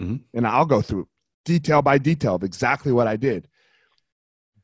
[0.00, 0.20] Mhm.
[0.34, 1.08] and I'll go through
[1.44, 3.48] detail by detail of exactly what I did.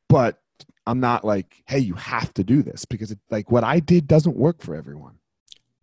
[0.08, 0.40] But
[0.86, 4.06] I'm not like, "Hey, you have to do this," because it, like what I did
[4.06, 5.16] doesn't work for everyone.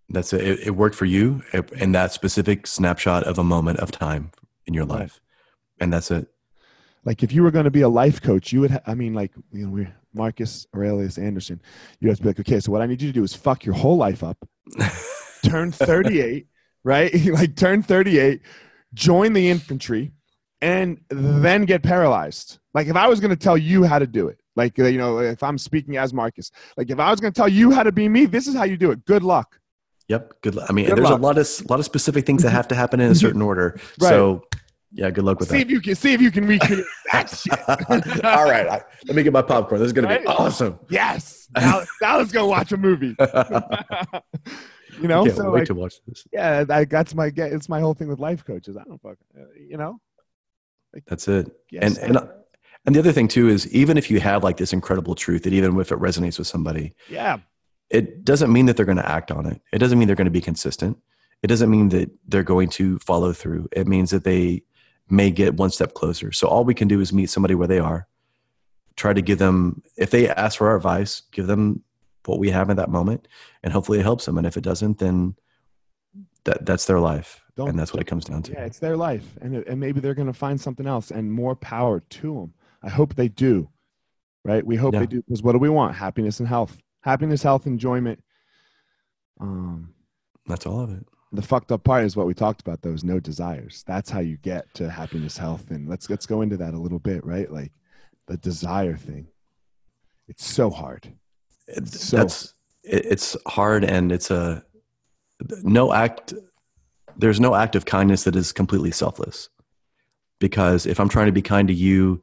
[0.09, 0.41] That's it.
[0.41, 1.43] It, it worked for you
[1.77, 4.31] in that specific snapshot of a moment of time
[4.65, 5.01] in your Right.
[5.01, 5.21] life,
[5.79, 6.27] and that's it.
[7.03, 9.13] like if you were going to be a life coach you would ha- i mean
[9.13, 11.61] like you know we marcus aurelius anderson
[11.99, 13.63] you have to be like okay so what i need you to do is fuck
[13.63, 14.39] your whole life up
[15.45, 16.47] turn 38
[16.83, 18.41] right like turn 38
[18.93, 20.11] join the infantry
[20.61, 24.27] and then get paralyzed like if i was going to tell you how to do
[24.27, 27.37] it like you know if i'm speaking as marcus like if i was going to
[27.37, 29.59] tell you how to be me this is how you do it good luck
[30.07, 30.33] Yep.
[30.41, 30.53] Good.
[30.53, 30.67] luck.
[30.69, 31.17] I mean, Good there's luck.
[31.19, 33.79] a lot of lot of specific things that have to happen in a certain order.
[33.99, 34.09] Right.
[34.09, 34.43] So,
[34.91, 35.09] yeah.
[35.09, 35.55] Good luck with that.
[35.55, 38.23] see if you can see if you can recreate that shit.
[38.23, 38.67] All right.
[38.67, 39.81] I, let me get my popcorn.
[39.81, 40.17] This is Right?
[40.17, 40.77] to be awesome.
[40.89, 43.15] yes now, now let's go watch a movie
[45.01, 46.25] you know Can't so wait like, to watch this.
[46.31, 49.17] yeah I, that's my get it's my whole thing with life coaches i don't fuck
[49.37, 49.99] uh, you know
[51.07, 51.51] That's it.
[51.71, 52.29] yes, and and
[52.85, 55.53] and the other thing too is even if you have like this incredible truth that
[55.53, 57.39] even if it resonates with somebody, yeah
[57.89, 59.61] it doesn't mean that they're going to act on it.
[59.71, 60.97] It doesn't mean they're going to be consistent.
[61.43, 63.67] It doesn't mean that they're going to follow through.
[63.71, 64.63] It means that they
[65.09, 66.31] may get one step closer.
[66.31, 68.07] So all we can do is meet somebody where they are,
[68.95, 71.83] try to give them, if they ask for our advice, give them
[72.27, 73.27] what we have in that moment,
[73.63, 74.37] and hopefully it helps them.
[74.37, 75.35] And if it doesn't, then
[76.45, 78.51] that that's their life, Don't- and that's what it comes down to.
[78.53, 81.55] yeah it's their life and, and maybe they're going to find something else and more
[81.55, 82.53] power to them
[82.83, 83.67] i hope they do
[84.45, 85.01] right we hope Yeah.
[85.01, 88.21] they do because what do we want happiness and health happiness health enjoyment
[89.41, 89.93] um
[90.45, 91.05] That's all of it.
[91.33, 94.37] the fucked up part is what we talked about those no desires that's how you
[94.37, 97.71] get to happiness health and let's let's go into that a little bit right like
[98.27, 99.27] the desire thing
[100.27, 101.11] it's so hard
[101.85, 102.53] So- that's
[102.83, 104.63] it, it's hard and it's a
[105.63, 106.33] no act
[107.17, 109.49] there's no act of kindness that is completely selfless
[110.39, 112.21] because if i'm trying to be kind to you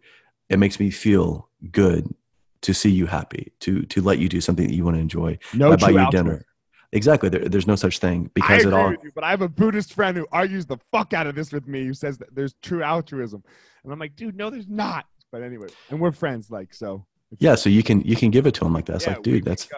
[0.48, 2.14] it makes me feel good
[2.62, 5.38] to see you happy to to let you do something that you want to enjoy
[5.52, 6.26] no I buy you altruism.
[6.26, 6.46] dinner
[6.92, 9.30] exactly there, there's no such thing I because it agree all with you, but I
[9.30, 12.18] have a Buddhist friend who argues the fuck out of this with me, who says
[12.18, 13.42] that there's true altruism,
[13.82, 15.06] and I'm like, dude, no, there's not.
[15.30, 17.06] But anyway, and we're friends, like so.
[17.38, 19.22] Yeah so you can you can give it to them like that it's Yeah, like
[19.22, 19.68] dude that's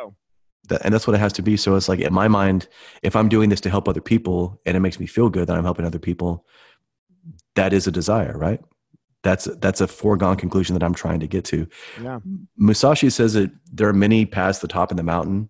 [0.69, 1.57] that, and that's what it has to be.
[1.57, 2.69] So it's like in my mind,
[3.03, 5.57] if I'm doing this to help other people and it makes me feel good that
[5.57, 6.47] I'm helping other people,
[7.55, 8.61] that is a desire, right?
[9.23, 11.67] That's that's a foregone conclusion that I'm trying to get to.
[12.03, 12.21] yeah,
[12.57, 15.49] Musashi says that there are many paths to the top of the mountain,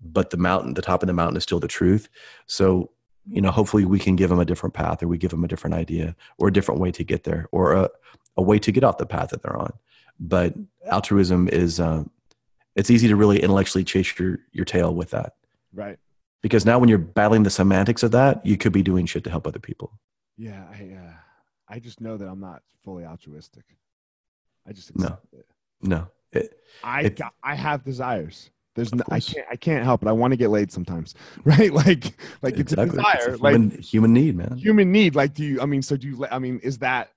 [0.00, 2.08] but the mountain, the top of the mountain is still the truth.
[2.46, 2.90] So
[3.30, 5.48] you know, hopefully we can give them a different path, or we give them a
[5.48, 7.90] different idea, or a different way to get there, or a,
[8.36, 9.72] a way to get off the path that they're on.
[10.20, 10.54] But
[10.90, 12.04] altruism is, uh,
[12.74, 15.34] it's easy to really intellectually chase your your tail with that
[15.72, 15.98] right.
[16.42, 19.30] because now when you're battling the semantics of that, you could be doing shit to
[19.30, 19.92] help other people.
[20.36, 21.12] Yeah, I, uh,
[21.68, 23.64] I just know that I'm not fully altruistic.
[24.66, 25.18] I just No.
[25.32, 25.46] it.
[25.82, 28.50] No, it, I It- got, I have desires.
[28.74, 30.08] There's no, I can't I can't help it.
[30.08, 31.14] I want to get laid sometimes,
[31.44, 31.72] right?
[31.72, 33.00] Like like it's a exactly.
[33.14, 34.56] It's desire, a like human, human need, man.
[34.56, 37.10] human need like do you i mean so do you i mean is that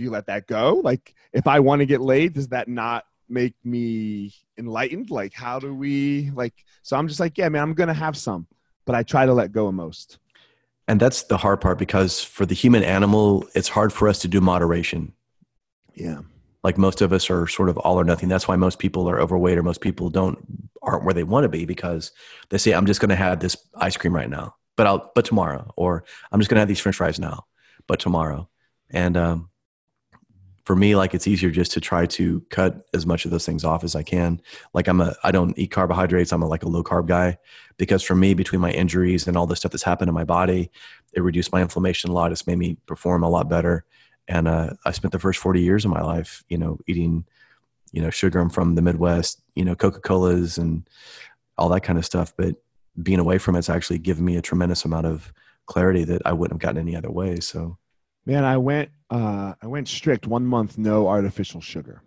[0.00, 3.04] do you let that go like if i want to get laid does that not
[3.28, 7.74] make me enlightened like how do we like so i'm just like yeah man i'm
[7.74, 8.46] gonna have some
[8.86, 10.18] but i try to let go of most
[10.88, 14.28] And that's the hard part because for the human animal, it's hard for us to
[14.28, 15.12] do moderation.
[15.94, 16.20] yeah
[16.62, 18.28] Like most of us are sort of all or nothing.
[18.28, 20.38] That's why most people are overweight or most people don't
[20.82, 22.12] aren't where they want to be because
[22.50, 25.72] they say, I'm just gonna have this ice cream right now, but I'll but tomorrow,
[25.76, 27.46] or I'm just gonna have these French fries now,
[27.86, 28.48] but tomorrow.
[28.90, 29.49] And um
[30.70, 33.64] for me, like it's easier just to try to cut as much of those things
[33.64, 34.40] off as I can.
[34.72, 36.32] Like I'm a, I don't eat carbohydrates.
[36.32, 37.38] I'm a, like a low carb guy
[37.76, 40.70] because for me, between my injuries and all the stuff that's happened in my body,
[41.12, 42.30] it reduced my inflammation a lot.
[42.30, 43.84] It's made me perform a lot better.
[44.28, 47.24] And uh, I spent the first 40 years of my life, you know, eating,
[47.90, 48.38] you know, sugar.
[48.38, 50.88] I'm from the Midwest, you know, Coca Colas and
[51.58, 52.32] all that kind of stuff.
[52.36, 52.54] But
[53.02, 55.32] being away from it's actually given me a tremendous amount of
[55.66, 57.40] clarity that I wouldn't have gotten any other way.
[57.40, 57.76] So
[58.26, 62.02] man i went uh i went strict one month no artificial sugar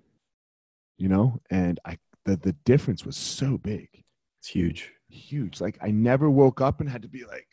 [0.97, 3.89] you know and i the, the difference was so big
[4.39, 4.91] it's huge.
[5.09, 5.61] huge.
[5.61, 7.47] Like I never woke up and had to be like,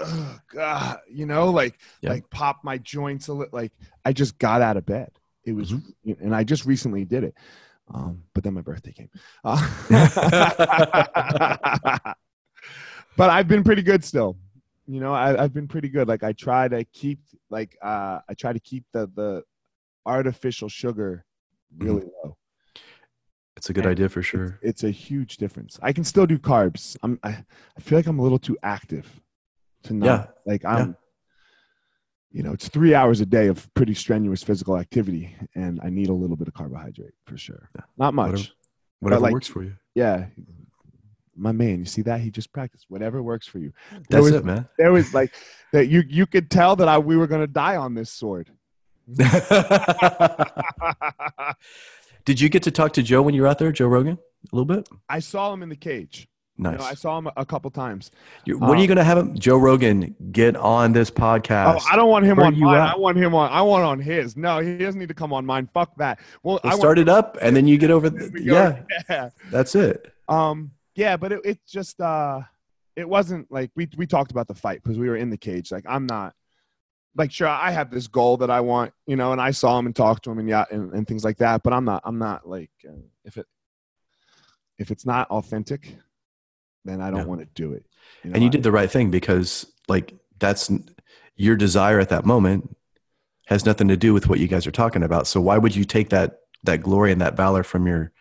[0.00, 2.10] "Ugh, God, you know, like Yeah.
[2.10, 3.56] like pop my joints a little.
[3.56, 3.70] Like
[4.04, 5.12] I just got out of bed.
[5.44, 6.12] It was, Mm-hmm.
[6.24, 7.34] and I just recently did it.
[7.94, 9.08] Um, but then my birthday came.
[9.44, 9.56] Uh,
[13.16, 14.36] but I've been pretty good still.
[14.86, 16.08] You know, I, I've been pretty good.
[16.08, 19.42] Like I try to keep, like uh, I try to keep the the
[20.06, 21.24] artificial sugar
[21.78, 22.36] really low.
[23.56, 24.58] It's a good And idea for sure.
[24.62, 25.78] It's a huge difference.
[25.82, 26.96] I can still do carbs.
[27.02, 27.44] I'm I,
[27.76, 29.20] I feel like I'm a little too active
[29.84, 30.26] to not Yeah.
[30.46, 30.96] like I'm
[32.32, 36.08] you know, it's three hours a day of pretty strenuous physical activity and I need
[36.08, 37.68] a little bit of carbohydrate for sure.
[37.76, 37.82] Yeah.
[37.98, 38.30] Not much.
[38.30, 38.48] Whatever.
[39.00, 39.74] Whatever like- works for you.
[39.94, 40.26] Yeah.
[41.36, 42.20] My man, you see that?
[42.20, 42.86] He just practiced.
[42.88, 43.72] Whatever works for you.
[43.90, 44.68] There That's was, it, man.
[44.78, 45.32] There was like
[45.72, 48.50] that you you could tell that I we were gonna die on this sword.
[52.24, 54.18] Did you get to talk to Joe when you were out there, Joe Rogan,
[54.52, 54.88] a little bit?
[55.08, 56.28] I saw him in the cage.
[56.58, 56.78] You Nice.
[56.78, 58.10] know, I saw him a, couple times.
[58.44, 61.80] You- when are you uh, going to have him, Joe Rogan, get on this podcast?
[61.80, 62.80] Oh, I don't want him Where on you mine.
[62.80, 62.94] at?
[62.94, 63.50] I want him on.
[63.50, 64.36] I want on his.
[64.36, 65.70] No, he doesn't need to come on mine.
[65.72, 66.20] Fuck that.
[66.42, 68.10] Well, We'll I start it up, and then you get over.
[68.10, 69.30] The, yeah, yeah.
[69.50, 70.12] that's it.
[70.28, 70.72] Um.
[70.94, 72.40] Yeah, but it, it just uh,
[72.96, 75.70] it wasn't like we we talked about the fight because we were in the cage.
[75.72, 76.34] Like I'm not.
[77.16, 79.86] Like sure, I have this goal that I want, you know, and I saw him
[79.86, 81.62] and talked to him and yeah, and, and things like that.
[81.64, 82.02] But I'm not.
[82.04, 82.92] I'm not like uh,
[83.24, 83.46] if it
[84.78, 85.96] if it's not authentic,
[86.84, 87.26] then I don't Yeah.
[87.26, 87.84] want to do it.
[88.24, 90.70] know, and you I- did the right thing because, like, that's
[91.36, 92.76] your desire at that moment
[93.46, 95.26] has nothing to do with what you guys are talking about.
[95.26, 98.12] So why would you take that that glory and that valor from your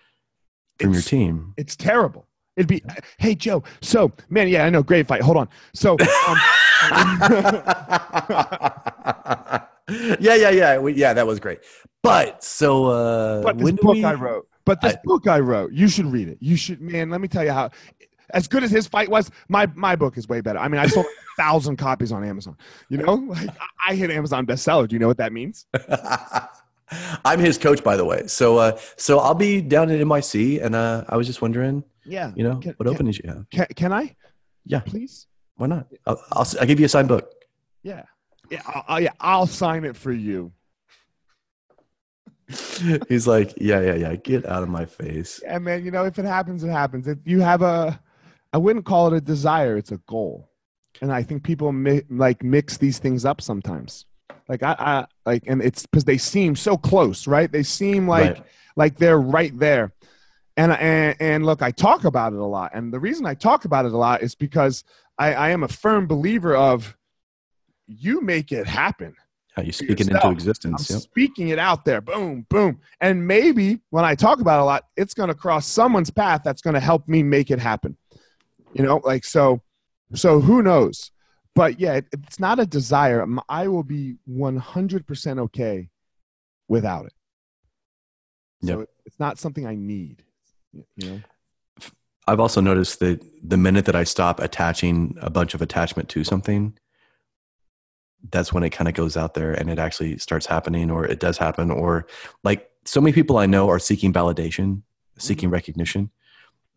[0.80, 1.54] from your team?
[1.58, 2.26] It's terrible.
[2.60, 2.84] It'd be,
[3.20, 3.64] hey Joe.
[3.82, 5.22] So man, yeah, I know, great fight.
[5.22, 5.48] Hold on.
[5.74, 5.98] So um,
[10.20, 11.14] yeah, yeah, yeah, we, yeah.
[11.14, 11.60] That was great.
[12.04, 14.04] But so, uh, but this book we?
[14.04, 16.38] I wrote, but this I- book I wrote, you should read it.
[16.42, 17.10] You should, man.
[17.10, 17.70] Let me tell you how.
[18.32, 20.60] As good as his fight was, my my book is way better.
[20.60, 22.58] I mean, I sold a thousand copies on Amazon.
[22.90, 24.86] You know, like I- I hit Amazon bestseller.
[24.86, 25.66] Do you know what that means?
[27.26, 28.28] I'm his coach, by the way.
[28.28, 32.32] So, uh, so I'll be down at NYC, and uh, I was just wondering, Yeah.
[32.36, 33.46] you know, Can- what can- openings you have?
[33.52, 34.16] Can, can I?
[34.66, 34.80] Yeah.
[34.82, 35.28] Please.
[35.56, 35.88] Why not?
[36.06, 37.32] I'll, I'll, I'll give you a signed book.
[37.84, 38.04] Yeah.
[38.50, 38.62] Yeah.
[38.88, 39.12] I'll, yeah.
[39.20, 40.52] I'll sign it for you.
[43.10, 44.16] He's like, yeah, yeah, yeah.
[44.16, 45.40] Get out of my face.
[45.44, 45.86] Yeah, man.
[45.86, 47.08] You know, if it happens, it happens.
[47.08, 48.00] If you have a,
[48.54, 49.78] I wouldn't call it a desire.
[49.78, 50.50] It's a goal,
[51.02, 54.06] and I think people mi- like mix these things up sometimes.
[54.48, 57.52] Like I, I like, and it's because they seem so close, right?
[57.52, 58.44] They seem like Right.
[58.76, 59.94] like they're right there.
[60.58, 63.66] And, and and look, I talk about it a lot, and the reason I talk
[63.66, 64.84] about it a lot is because
[65.18, 66.98] I, I am a firm believer of
[67.88, 69.16] you make it happen.
[69.56, 70.90] How you speak it into existence.
[70.90, 71.00] Yep.
[71.02, 72.02] speaking it out there.
[72.02, 72.80] Boom, boom.
[73.02, 76.42] And maybe when I talk about it a lot, it's going to cross someone's path
[76.44, 77.98] that's going to help me make it happen.
[78.74, 79.62] You know, like so.
[80.14, 81.12] So who knows?
[81.56, 83.26] But yeah, it, it's not a desire.
[83.50, 85.90] I will be 100% okay
[86.68, 87.14] without it.
[88.64, 88.90] So Yep.
[89.06, 90.24] it's not something I need.
[90.74, 91.22] You know?
[92.28, 96.24] I've also noticed that the minute that I stop attaching a bunch of attachment to
[96.24, 96.78] something,
[98.32, 101.20] that's when it kind of goes out there and it actually starts happening or it
[101.20, 101.72] does happen.
[101.72, 102.06] Or
[102.44, 104.84] like so many people I know are seeking validation,
[105.18, 105.54] seeking mm-hmm.
[105.54, 106.12] recognition,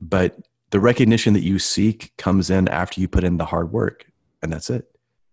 [0.01, 0.39] but
[0.71, 4.07] the recognition that you seek comes in after you put in the hard work,
[4.43, 4.87] and that's it.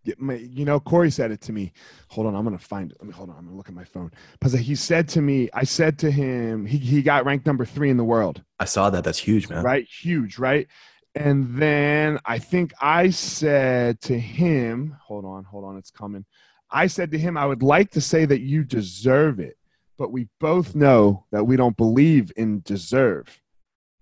[0.04, 1.74] You know, Corey said it to me.
[2.08, 2.98] Hold on, I'm gonna find it.
[3.00, 3.36] Let me hold on.
[3.38, 5.50] I'm gonna look at my phone because he said to me.
[5.54, 8.42] I said to him, he he got ranked number three in the world.
[8.60, 9.04] I saw that.
[9.04, 9.64] That's huge, man.
[9.64, 9.86] right?
[9.86, 10.68] Huge, right?
[11.16, 16.26] And then I think I said to him, hold on, hold on, it's coming.
[16.72, 19.58] I said to him, I would like to say that you deserve it,
[19.98, 23.42] but we both know that we don't believe in deserve,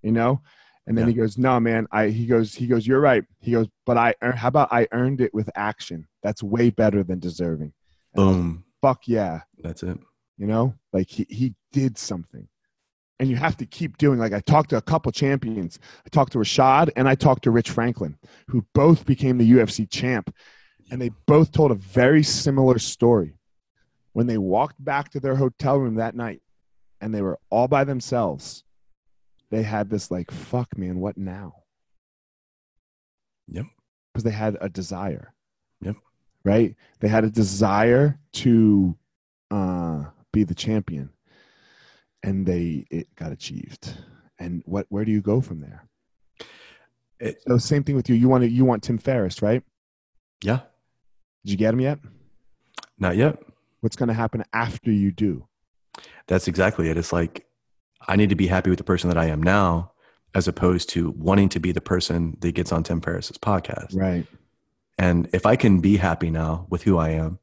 [0.02, 0.42] you know?
[0.88, 1.10] And then Yeah.
[1.12, 3.22] he goes, no, man, I, he goes, he goes, you're right.
[3.40, 6.08] He goes, but I, er, how about I earned it with action?
[6.22, 7.72] That's way better than deserving.
[8.14, 8.64] And I was like, Boom.
[8.82, 9.98] Fuck yeah That's it.
[10.38, 12.46] you know like he, he did something
[13.20, 16.30] and you have to keep doing like i talked to a couple champions i talked
[16.34, 18.16] to rashad and i talked to rich franklin
[18.46, 20.32] who both became the ufc champ
[20.92, 23.34] and they both told a very similar story
[24.12, 26.40] when they walked back to their hotel room that night
[27.00, 28.62] and they were all by themselves
[29.50, 31.54] they had this like fuck man what now
[33.48, 33.66] Yep.
[34.12, 35.34] because they had a desire
[35.80, 35.96] Yep.
[36.44, 38.96] right they had a desire to
[39.50, 41.10] uh be the champion
[42.22, 43.94] and they it got achieved
[44.38, 45.88] and what where do you go from there
[47.20, 49.62] It- so same thing with you you want to you want tim ferriss right
[50.44, 50.60] Yeah.
[51.44, 51.98] did you get him yet
[52.98, 53.38] Not yet.
[53.80, 55.46] what's going to happen after you do
[56.26, 56.98] That's exactly it.
[56.98, 57.46] It's like
[58.06, 59.92] I need to be happy with the person that I am now
[60.34, 63.96] as opposed to wanting to be the person that gets on Tim Ferriss's podcast.
[63.96, 64.26] Right.
[64.98, 67.38] And if I can be happy now with who I am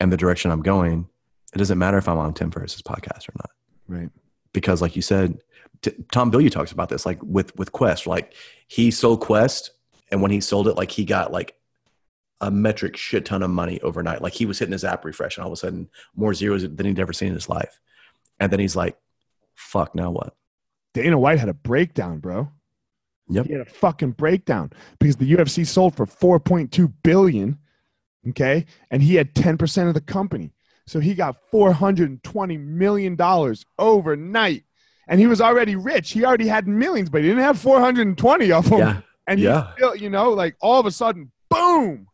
[0.00, 1.08] and the direction I'm going,
[1.54, 3.50] it doesn't matter if I'm on Tim Ferriss's podcast or not.
[3.88, 4.10] Right.
[4.52, 5.38] Because, like you said,
[5.82, 8.06] t- Tom Bilyeu talks about this, like with with Quest.
[8.06, 8.34] Like
[8.68, 9.72] he sold Quest,
[10.10, 11.54] and when he sold it, like he got like
[12.40, 14.22] a metric shit ton of money overnight.
[14.22, 16.86] Like he was hitting his app refresh, and all of a sudden more zeros than
[16.86, 17.80] he'd ever seen in his life.
[18.38, 18.96] And then he's like,
[19.56, 20.34] "Fuck, now what?"
[20.94, 22.50] Dana White had a breakdown, bro.
[23.28, 23.46] Yep.
[23.46, 27.58] He had a fucking breakdown because the UFC sold for 4.2 billion,
[28.28, 28.66] okay?
[28.90, 30.52] And he had 10% of the company.
[30.86, 34.62] So he got 420 million dollars overnight.
[35.08, 36.12] And he was already rich.
[36.12, 38.78] He already had millions, but he didn't have 420 of them.
[38.78, 39.00] Yeah.
[39.26, 39.66] And Yeah.
[39.72, 42.06] he still, you know, like all of a sudden, boom.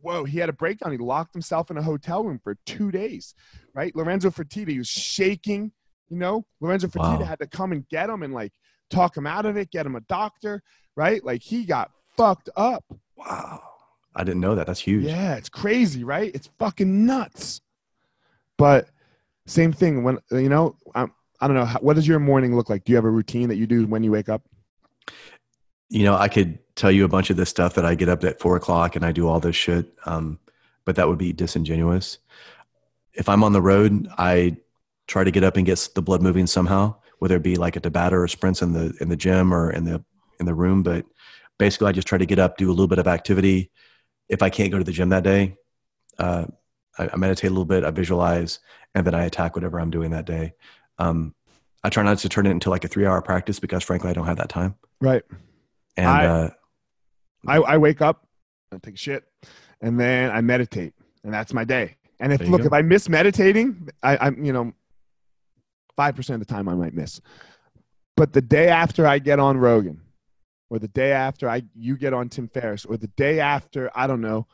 [0.00, 0.92] Whoa, he had a breakdown.
[0.92, 3.34] He locked himself in a hotel room for two days,
[3.74, 3.94] right?
[3.96, 5.72] Lorenzo Fertitta, he was shaking,
[6.08, 6.44] you know.
[6.60, 7.24] Lorenzo Fertitta Wow.
[7.24, 8.52] had to come and get him and like
[8.90, 10.62] talk him out of it, get him a doctor,
[10.96, 11.24] right?
[11.24, 12.84] Like he got fucked up.
[13.16, 13.62] Wow.
[14.14, 14.66] I didn't know that.
[14.66, 15.04] That's huge.
[15.04, 16.30] Yeah, it's crazy, right?
[16.34, 17.60] It's fucking nuts.
[18.56, 18.88] But
[19.46, 21.64] same thing when you know, I'm, I don't know.
[21.64, 22.84] how- What does your morning look like?
[22.84, 24.42] Do you have a routine that you do when you wake up?
[25.88, 28.24] You know, I could tell you a bunch of this stuff that I get up
[28.24, 30.38] at four o'clock and I do all this shit, um,
[30.84, 32.18] but that would be disingenuous.
[33.12, 34.56] If I'm on the road, I
[35.06, 37.80] try to get up and get the blood moving somehow, whether it be like a
[37.80, 40.04] Tabata or sprints in the in the gym or in the
[40.40, 40.82] in the room.
[40.82, 41.04] But
[41.58, 43.70] basically, I just try to get up, do a little bit of activity.
[44.28, 45.56] If I can't go to the gym that day,
[46.18, 46.46] uh,
[46.98, 48.58] I, I meditate a little bit, I visualize,
[48.94, 50.54] and then I attack whatever I'm doing that day.
[50.98, 51.34] Um,
[51.82, 54.14] I try not to turn it into like a three hour practice because, frankly, I
[54.14, 54.76] don't have that time.
[55.00, 55.22] Right.
[55.96, 56.50] And I- uh,
[57.46, 58.26] I, I wake up,
[58.72, 59.24] I take a shit,
[59.82, 61.96] and then I meditate, and that's my day.
[62.20, 62.66] And if look, go.
[62.68, 64.72] if I miss meditating, I, I'm you know,
[65.96, 67.20] five percent of the time I might miss.
[68.16, 70.00] But the day after I get on Rogan,
[70.70, 74.06] or the day after I you get on Tim Ferriss, or the day after I
[74.06, 74.46] don't know,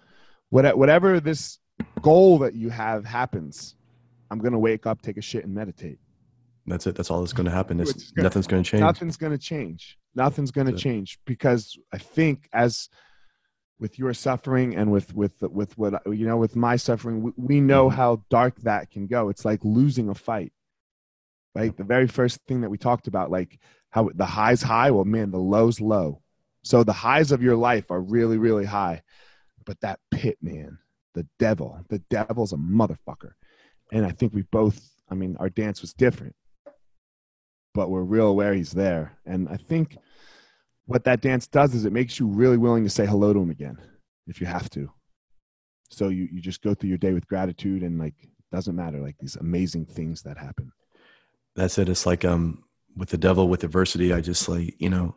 [0.48, 1.58] what, whatever this
[2.02, 3.74] goal that you have happens,
[4.30, 5.98] I'm gonna wake up, take a shit, and meditate.
[6.66, 6.94] That's it.
[6.94, 7.80] That's all that's going to happen.
[7.80, 8.22] It's, good.
[8.22, 8.80] nothing's going to change.
[8.80, 9.98] Nothing's going to change.
[10.14, 12.88] Nothing's going to change because I think as
[13.80, 17.60] with your suffering and with with with what you know with my suffering, we, we
[17.60, 17.94] know Mhm.
[17.94, 19.30] how dark that can go.
[19.30, 20.52] It's like losing a fight.
[21.54, 21.76] Right?
[21.76, 23.58] The very first thing that we talked about like
[23.90, 26.22] how the highs high, well man, the lows low.
[26.62, 29.02] So the highs of your life are really really high.
[29.66, 30.78] But that pit, man,
[31.14, 33.32] the devil, the devil's a motherfucker.
[33.92, 34.80] And I think we both,
[35.10, 36.34] I mean, our dance was different
[37.74, 39.18] but we're real aware he's there.
[39.26, 39.96] And I think
[40.86, 43.50] what that dance does is it makes you really willing to say hello to him
[43.50, 43.78] again
[44.26, 44.90] if you have to.
[45.90, 48.14] So you, you just go through your day with gratitude and like
[48.52, 50.72] doesn't matter like these amazing things that happen.
[51.56, 51.88] That's it.
[51.88, 52.64] It's like um
[52.96, 54.12] with the devil with adversity.
[54.12, 55.16] I just like you know,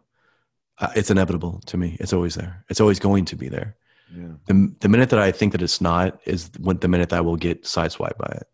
[0.95, 1.97] it's inevitable to me.
[1.99, 2.65] It's always there.
[2.69, 3.75] It's always going to be there.
[4.15, 4.33] Yeah.
[4.47, 7.21] The the minute that I think that it's not is when the minute that I
[7.21, 8.47] will get sideswiped by it.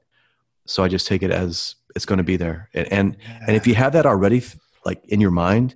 [0.66, 2.70] So I just take it as it's going to be there.
[2.74, 3.18] And and,
[3.48, 4.44] and if you have that already
[4.86, 5.76] like in your mind,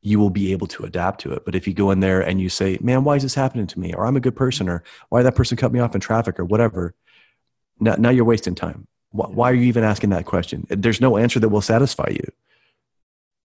[0.00, 1.44] you will be able to adapt to it.
[1.44, 3.80] But if you go in there and you say, "Man, why is this happening to
[3.80, 6.38] me?" or "I'm a good person," or "Why that person cut me off in traffic?"
[6.38, 6.94] or whatever,
[7.80, 8.86] now, now you're wasting time.
[9.12, 10.66] Why, why are you even asking that question?
[10.68, 12.32] There's no answer that will satisfy you.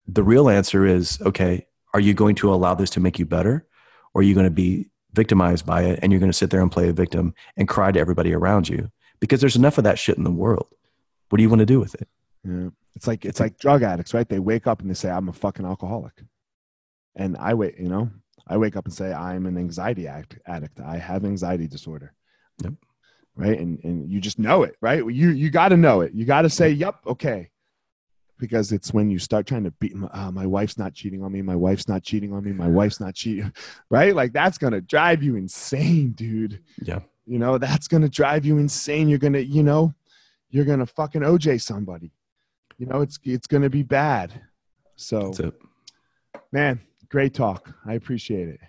[0.09, 3.67] The real answer is, okay, are you going to allow this to make you better,
[4.15, 6.63] or are you going to be victimized by it and you're going to sit there
[6.63, 8.91] and play a victim and cry to everybody around you?
[9.21, 10.67] Because there's enough of that shit in the world.
[11.29, 12.09] What do you want to do with it?
[12.45, 12.71] Yeah.
[12.95, 14.29] It's like it's like drug addicts, right?
[14.29, 16.13] They wake up and they say, I'm a fucking alcoholic.
[17.15, 18.11] And I wait, you know,
[18.47, 20.81] I wake up and say, I'm an anxiety act, addict.
[20.81, 22.13] I have anxiety disorder.
[22.63, 22.75] Yep.
[23.35, 23.59] Right.
[23.59, 24.99] And and you just know it, right?
[24.99, 26.13] You you gotta know it.
[26.13, 27.49] You gotta say, Yep, okay.
[28.39, 31.43] Because it's when you start trying to beat uh, my wife's not cheating on me,
[31.43, 33.53] my wife's not cheating on me, my wife's not cheating,
[33.91, 34.15] right?
[34.15, 36.61] Like that's gonna drive you insane, dude.
[36.83, 37.01] Yeah.
[37.27, 39.09] You know, that's gonna drive you insane.
[39.09, 39.95] You're gonna, you know,
[40.51, 42.13] you're gonna fucking OJ somebody.
[42.79, 44.43] You know, it's it's gonna be bad.
[44.97, 45.33] So
[46.53, 47.73] man, great talk.
[47.87, 48.61] I appreciate it.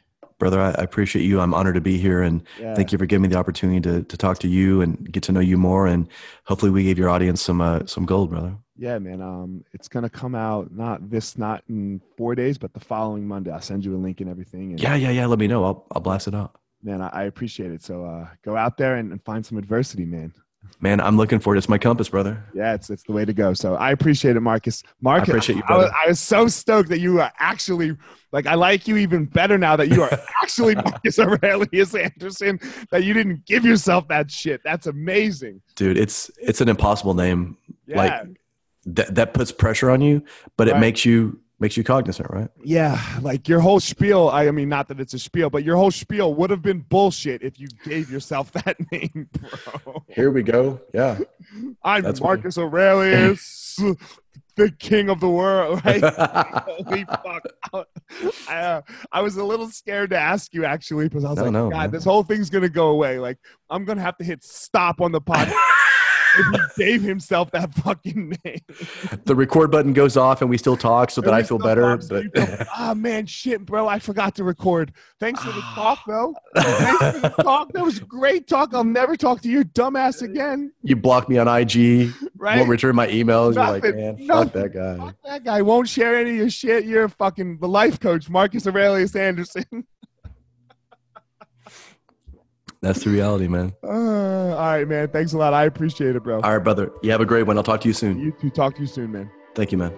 [0.44, 1.40] Brother, I, I appreciate you.
[1.40, 2.76] I'm honored to be here and Yeah.
[2.76, 5.32] thank you for giving me the opportunity to, to talk to you and get to
[5.32, 5.88] know you more.
[5.88, 6.10] And
[6.44, 8.58] hopefully we gave your audience some, uh, some gold, brother.
[8.76, 9.22] Yeah, man.
[9.22, 13.52] Um, it's gonna come out not this, not in four days, but the following Monday.
[13.52, 14.72] I'll send you a link and everything.
[14.72, 14.96] And Yeah.
[14.96, 15.12] Yeah.
[15.12, 15.28] Yeah.
[15.28, 15.64] Let me know.
[15.64, 16.60] I'll, I'll blast it out.
[16.84, 17.82] man, I, I appreciate it.
[17.82, 20.34] So uh, go out there and, and find some adversity, man.
[20.80, 21.58] Man, I'm looking for it.
[21.58, 22.44] It's my compass, brother.
[22.54, 23.54] Yeah, it's it's the way to go.
[23.54, 24.84] So I appreciate it, Marcus.
[25.00, 25.96] Marcus, I appreciate you, I was, brother.
[26.06, 27.96] I was so stoked that you are actually
[28.34, 30.10] like I like you even better now that you are
[30.44, 32.60] actually Marcus Aurelius Anderson.
[32.92, 34.62] That you didn't give yourself that shit.
[34.66, 35.62] That's amazing.
[35.76, 37.58] Dude, it's, it's an impossible name.
[37.86, 38.28] Yeah, Like,
[38.86, 40.24] that that puts pressure on you,
[40.58, 42.50] but it makes you makes you cognizant, right?
[42.64, 44.28] Yeah, like your whole spiel.
[44.28, 46.82] I, I mean, not that it's a spiel, but your whole spiel would have been
[46.82, 50.04] bullshit if you gave yourself that name, bro.
[50.10, 50.82] Here we go.
[50.94, 51.20] Yeah.
[51.84, 53.80] I'm That's what- Marcus Aurelius,
[54.58, 55.82] the king of the world.
[55.86, 56.04] Right?
[56.04, 57.44] Holy fuck!
[58.50, 61.44] I, uh, I was a little scared to ask you actually because I was No,
[61.46, 61.92] like, no, God, man.
[61.92, 63.20] this whole thing's gonna go away.
[63.20, 63.38] Like,
[63.70, 65.54] I'm gonna have to hit stop on the podcast
[66.38, 68.60] if he gave himself that fucking name.
[69.26, 71.98] the record button goes off and we still talk so that I feel better.
[71.98, 74.94] But ah man, shit, bro, I forgot to record.
[75.20, 76.36] Thanks for the talk, though.
[76.56, 77.72] Thanks for the talk.
[77.74, 78.74] That was great talk.
[78.74, 80.72] I'll never talk to your dumbass again.
[80.84, 82.58] you block me on IG, Right?
[82.58, 83.56] won't return my emails.
[83.56, 84.98] You're like, Nothing, man, fuck that guy.
[84.98, 86.86] Fuck that guy won't share any of your shit.
[86.86, 89.66] You're fucking the life coach, Marcus Aurelius Anderson.
[92.84, 93.74] That's the reality, man.
[93.82, 95.08] Uh, all right, man.
[95.08, 95.54] Thanks a lot.
[95.54, 96.42] I appreciate it, bro.
[96.42, 96.92] All right, brother.
[97.02, 97.56] You have a great one.
[97.58, 98.20] I'll talk to you soon.
[98.20, 99.32] You two talk to you soon, man.
[99.56, 99.98] Thank you, man.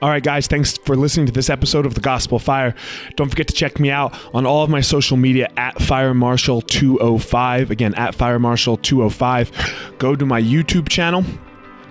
[0.00, 2.72] All right, guys, thanks for listening to this episode of The Gospel Fire.
[3.16, 6.60] Don't forget to check me out on all of my social media at Fire Marshal
[6.62, 7.72] 205.
[7.72, 9.96] Again, at Fire Marshal 205.
[9.98, 11.24] Go to my YouTube channel.